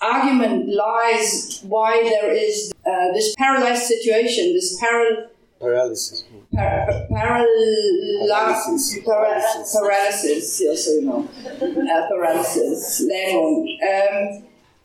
[0.03, 5.27] argument lies why there is uh, this paralyzed situation, this paral
[5.59, 6.25] Paralysis.
[6.53, 9.75] par- paralysis, Paralysis.
[9.75, 13.01] paralysis, yeah, so you know, uh, paralysis.
[13.01, 13.65] Um,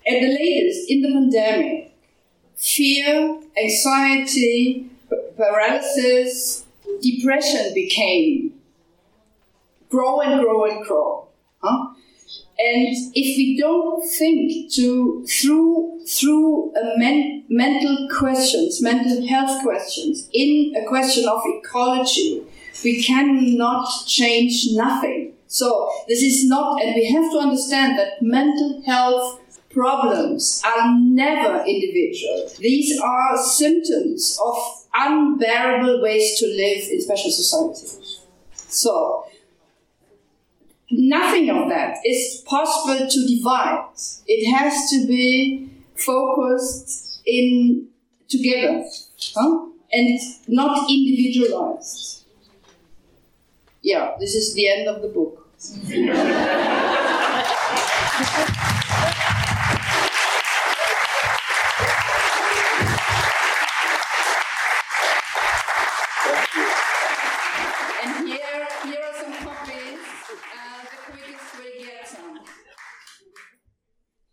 [0.06, 1.92] at the latest, in the pandemic,
[2.56, 4.88] fear, anxiety,
[5.36, 6.64] paralysis,
[7.02, 8.52] depression became
[9.90, 11.26] grow and grow and grow.
[11.62, 11.88] Huh?
[12.60, 20.74] And if we don't think to through through men, mental questions, mental health questions, in
[20.76, 22.42] a question of ecology,
[22.82, 25.34] we cannot change nothing.
[25.46, 29.40] So this is not, and we have to understand that mental health
[29.70, 32.50] problems are never individual.
[32.58, 34.56] These are symptoms of
[34.94, 38.20] unbearable ways to live in special societies.
[38.54, 39.24] So
[40.90, 43.88] nothing of that is possible to divide.
[44.26, 47.88] It has to be focused in
[48.28, 48.84] together
[49.34, 49.66] huh?
[49.92, 52.24] and not individualized.
[53.82, 55.46] Yeah, this is the end of the book.